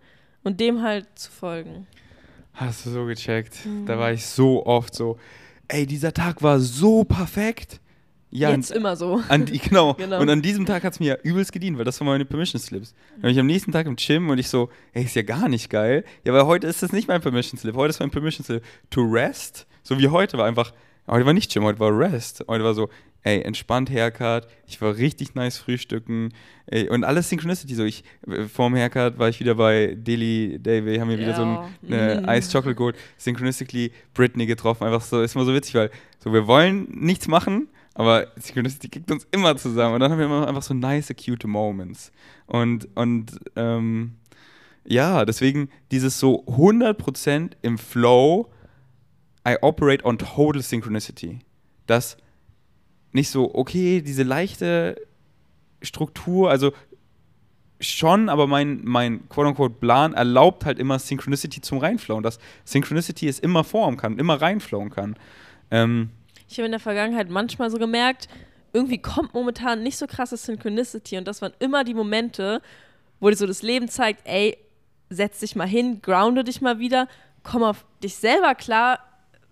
[0.46, 1.88] und dem halt zu folgen.
[2.54, 3.58] Hast du so gecheckt?
[3.86, 5.18] Da war ich so oft so,
[5.68, 7.82] ey, dieser Tag war so perfekt.
[8.32, 9.22] Ja, Jetzt immer so.
[9.30, 9.94] An genau.
[9.98, 10.20] Genau.
[10.20, 12.94] Und an diesem Tag hat es mir übelst gedient, weil das waren meine Permission Slips.
[13.14, 15.48] Dann bin ich am nächsten Tag im Gym und ich so, ey, ist ja gar
[15.50, 16.04] nicht geil.
[16.26, 17.76] Ja, weil heute ist das nicht mein Permission Slip.
[17.76, 19.68] Heute ist mein Permission Slip to rest.
[19.84, 20.74] So wie heute war einfach,
[21.08, 22.44] heute war nicht Gym, heute war Rest.
[22.48, 22.90] Heute war so,
[23.26, 24.48] ey, entspannt Haircut.
[24.68, 26.30] Ich war richtig nice frühstücken.
[26.68, 27.76] Ey, und alles Synchronicity.
[27.76, 30.60] So, ich, äh, vorm Haircut war ich wieder bei Day.
[30.64, 31.58] Wir haben hier wieder so ein,
[31.88, 32.30] eine Mm.
[32.30, 32.96] Ice Chocolate Gold.
[33.18, 34.84] Synchronistically Britney getroffen.
[34.86, 39.12] Einfach so, ist immer so witzig, weil so, wir wollen nichts machen, aber Synchronicity kickt
[39.12, 39.96] uns immer zusammen.
[39.96, 42.12] Und dann haben wir immer einfach so nice, cute Moments.
[42.46, 44.16] Und, und ähm,
[44.88, 48.52] ja, deswegen dieses so 100% im Flow,
[49.48, 51.40] I operate on total synchronicity.
[51.88, 52.18] Das
[53.12, 54.96] nicht so, okay, diese leichte
[55.82, 56.74] Struktur, also
[57.80, 63.40] schon, aber mein, mein quote-unquote Plan erlaubt halt immer Synchronicity zum Reinflowen, dass Synchronicity es
[63.40, 65.16] immer formen kann, immer reinflowen kann.
[65.72, 66.10] Ähm,
[66.48, 68.28] ich habe in der Vergangenheit manchmal so gemerkt,
[68.74, 72.62] irgendwie kommt momentan nicht so krasse Synchronicity und das waren immer die Momente,
[73.20, 74.58] wo dir so das Leben zeigt, ey,
[75.10, 77.08] setz dich mal hin, grounde dich mal wieder,
[77.44, 79.00] komm auf dich selber klar,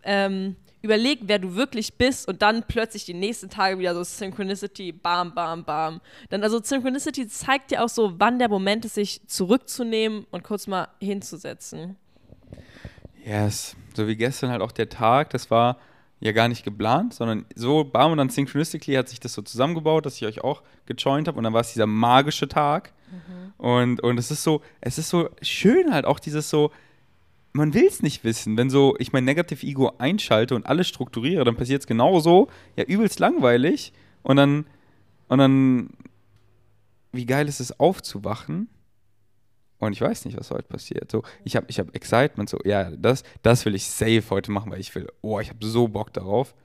[0.04, 4.92] ähm, überleg, wer du wirklich bist und dann plötzlich die nächsten Tage wieder so Synchronicity,
[4.92, 6.02] bam, bam, bam.
[6.30, 10.68] Dann also Synchronicity zeigt dir auch so, wann der Moment ist, sich zurückzunehmen und kurz
[10.68, 11.96] mal hinzusetzen.
[13.26, 15.78] Yes, so wie gestern halt auch der Tag, das war
[16.20, 20.06] ja gar nicht geplant, sondern so bam und dann synchronistically hat sich das so zusammengebaut,
[20.06, 22.92] dass ich euch auch gejoint habe und dann war es dieser magische Tag.
[23.10, 23.54] Mhm.
[23.58, 26.72] Und, und es ist so, es ist so schön halt auch dieses so,
[27.54, 28.58] man will es nicht wissen.
[28.58, 32.50] Wenn so ich mein Negative Ego einschalte und alles strukturiere, dann passiert es genauso.
[32.76, 33.94] Ja, übelst langweilig.
[34.24, 34.66] Und dann,
[35.28, 35.90] und dann,
[37.12, 38.70] wie geil ist es aufzuwachen?
[39.78, 41.12] Und ich weiß nicht, was heute passiert.
[41.12, 44.72] So, ich habe ich hab Excitement, so, ja, das, das will ich safe heute machen,
[44.72, 46.56] weil ich will, oh, ich habe so Bock darauf.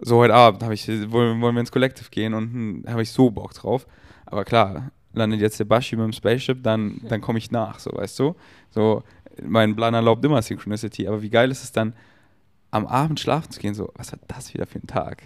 [0.00, 3.30] So heute Abend ich, wollen, wollen wir ins Collective gehen und hm, habe ich so
[3.30, 3.86] Bock drauf.
[4.26, 7.92] Aber klar, landet jetzt der Bashi mit dem Spaceship, dann, dann komme ich nach, so,
[7.92, 8.34] weißt du?
[8.70, 9.02] So,
[9.42, 11.94] mein Plan erlaubt immer Synchronicity, aber wie geil ist es dann,
[12.70, 15.22] am Abend schlafen zu gehen, so, was war das wieder für ein Tag?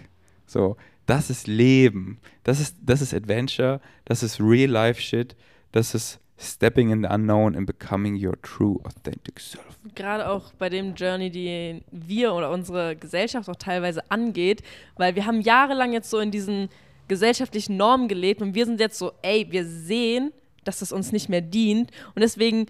[0.47, 5.35] So, das ist Leben, das ist, das ist Adventure, das ist Real-Life-Shit,
[5.71, 9.79] das ist Stepping in the Unknown and becoming your true, authentic self.
[9.95, 14.61] Gerade auch bei dem Journey, die wir oder unsere Gesellschaft auch teilweise angeht,
[14.97, 16.67] weil wir haben jahrelang jetzt so in diesen
[17.07, 20.33] gesellschaftlichen Normen gelebt und wir sind jetzt so, ey, wir sehen,
[20.65, 22.65] dass das uns nicht mehr dient und deswegen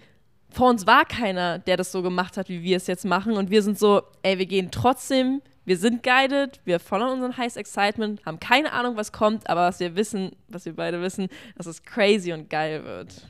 [0.50, 3.34] vor uns war keiner, der das so gemacht hat, wie wir es jetzt machen.
[3.34, 7.56] Und wir sind so, ey, wir gehen trotzdem, wir sind guided, wir folgen unseren Heiß
[7.56, 11.66] Excitement, haben keine Ahnung, was kommt, aber was wir wissen, was wir beide wissen, dass
[11.66, 13.26] es crazy und geil wird.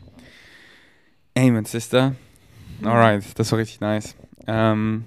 [1.37, 2.15] Amen, Sister.
[2.85, 4.15] Alright, das war richtig nice.
[4.47, 5.07] Ähm,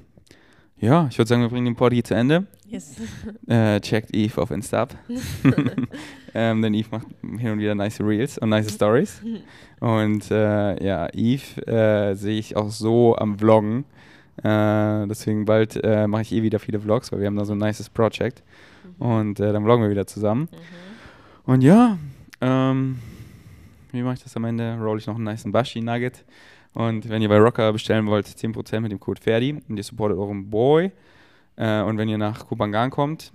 [0.79, 2.45] ja, ich würde sagen, wir bringen den Party zu Ende.
[2.67, 2.95] Yes.
[3.47, 4.95] Äh, checkt Eve auf Insta ab.
[6.35, 9.21] ähm, denn Eve macht hin und wieder nice Reels und nice Stories.
[9.79, 13.85] Und äh, ja, Eve äh, sehe ich auch so am Vloggen.
[14.43, 17.53] Äh, deswegen bald äh, mache ich eh wieder viele Vlogs, weil wir haben da so
[17.53, 18.43] ein nices Project.
[18.99, 19.05] Mhm.
[19.05, 20.41] Und äh, dann vloggen wir wieder zusammen.
[20.51, 21.51] Mhm.
[21.51, 21.97] Und ja,
[22.41, 22.99] ähm,
[23.91, 24.77] wie mache ich das am Ende?
[24.79, 26.23] Roll ich noch einen nice Bashi Nugget.
[26.73, 30.17] Und wenn ihr bei Rocker bestellen wollt, 10% mit dem Code Ferdi und ihr supportet
[30.17, 30.91] euren Boy.
[31.55, 33.33] Äh, und wenn ihr nach Kubangan kommt,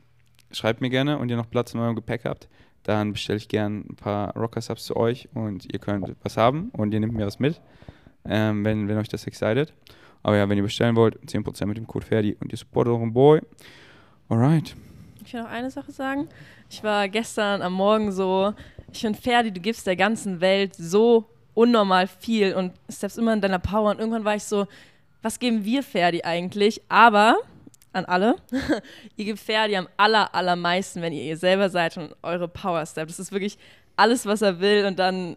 [0.51, 2.48] schreibt mir gerne und ihr noch Platz in eurem Gepäck habt,
[2.85, 6.93] dann bestelle ich gerne ein paar Rocker-Subs zu euch und ihr könnt was haben und
[6.93, 7.61] ihr nehmt mir was mit,
[8.24, 9.73] ähm, wenn, wenn euch das excited.
[10.23, 13.12] Aber ja, wenn ihr bestellen wollt, 10% mit dem Code Ferdi und ihr supportet euren
[13.12, 13.40] Boy.
[14.28, 14.74] Alright.
[15.24, 16.28] Ich will noch eine Sache sagen.
[16.70, 18.55] Ich war gestern am Morgen so,
[18.93, 23.40] ich finde Ferdi, du gibst der ganzen Welt so unnormal viel und steppst immer in
[23.40, 24.66] deiner Power und irgendwann war ich so,
[25.22, 26.82] was geben wir Ferdi eigentlich?
[26.89, 27.39] Aber
[27.94, 28.36] an alle.
[29.16, 33.09] ihr gebt Ferdi am aller, allermeisten, wenn ihr ihr selber seid und eure Power Step.
[33.09, 33.56] Das ist wirklich
[33.97, 35.36] alles, was er will und dann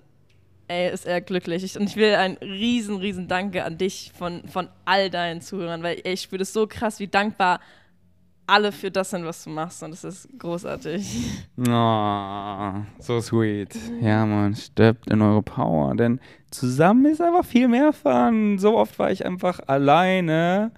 [0.67, 1.63] ey, ist er glücklich.
[1.63, 5.83] Ich, und ich will ein riesen, riesen Danke an dich von, von all deinen Zuhörern,
[5.83, 7.61] weil ey, ich spüre das so krass, wie dankbar
[8.47, 11.05] alle für das sind, was du machst und das ist großartig.
[11.59, 13.75] Oh, so sweet.
[14.01, 16.19] Ja, man, steppt in eure Power, denn
[16.49, 18.57] zusammen ist einfach viel mehr Fun.
[18.57, 20.71] So oft war ich einfach alleine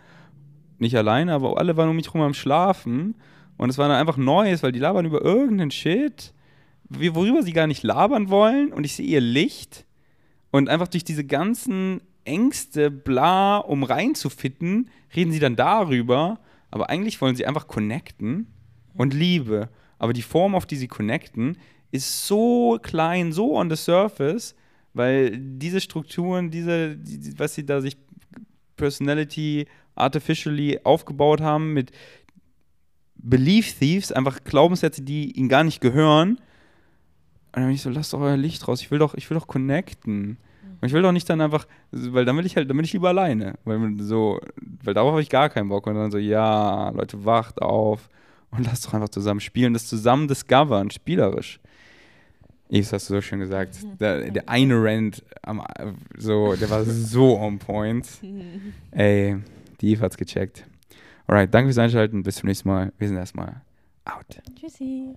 [0.79, 3.15] nicht alleine, aber alle waren um mich herum am Schlafen.
[3.57, 6.33] Und es war dann einfach Neues, weil die labern über irgendeinen Shit,
[6.89, 8.71] worüber sie gar nicht labern wollen.
[8.71, 9.85] Und ich sehe ihr Licht.
[10.51, 16.39] Und einfach durch diese ganzen Ängste, bla, um reinzufitten, reden sie dann darüber.
[16.71, 18.47] Aber eigentlich wollen sie einfach connecten
[18.93, 19.69] und Liebe.
[19.97, 21.57] Aber die Form, auf die sie connecten,
[21.91, 24.55] ist so klein, so on the surface,
[24.93, 27.97] weil diese Strukturen, diese, die, was sie da sich
[28.75, 31.91] Personality artificially aufgebaut haben mit
[33.15, 36.31] Belief Thieves, einfach Glaubenssätze, die ihnen gar nicht gehören.
[37.51, 38.81] Und dann bin ich so, lasst doch euer Licht raus.
[38.81, 40.37] Ich will doch, ich will doch connecten.
[40.81, 42.93] Und ich will doch nicht dann einfach, weil dann will ich halt, dann bin ich
[42.93, 43.56] lieber alleine.
[43.65, 44.39] Weil so,
[44.84, 45.88] weil darauf habe ich gar keinen Bock.
[45.88, 48.10] Und dann so, ja, Leute, wacht auf
[48.51, 49.73] und lasst doch einfach zusammen spielen.
[49.73, 51.60] Das zusammen discovern, spielerisch.
[52.72, 53.84] Yves, hast du so schön gesagt.
[53.84, 53.97] Mhm.
[53.97, 55.23] Der, der eine Rand,
[56.18, 58.07] so, der war so on point.
[58.91, 59.38] Ey,
[59.81, 60.65] die Eve hat's gecheckt.
[61.27, 62.23] Alright, danke fürs Einschalten.
[62.23, 62.93] Bis zum nächsten Mal.
[62.97, 63.61] Wir sind erstmal
[64.06, 64.41] out.
[64.60, 65.14] Tschüssi.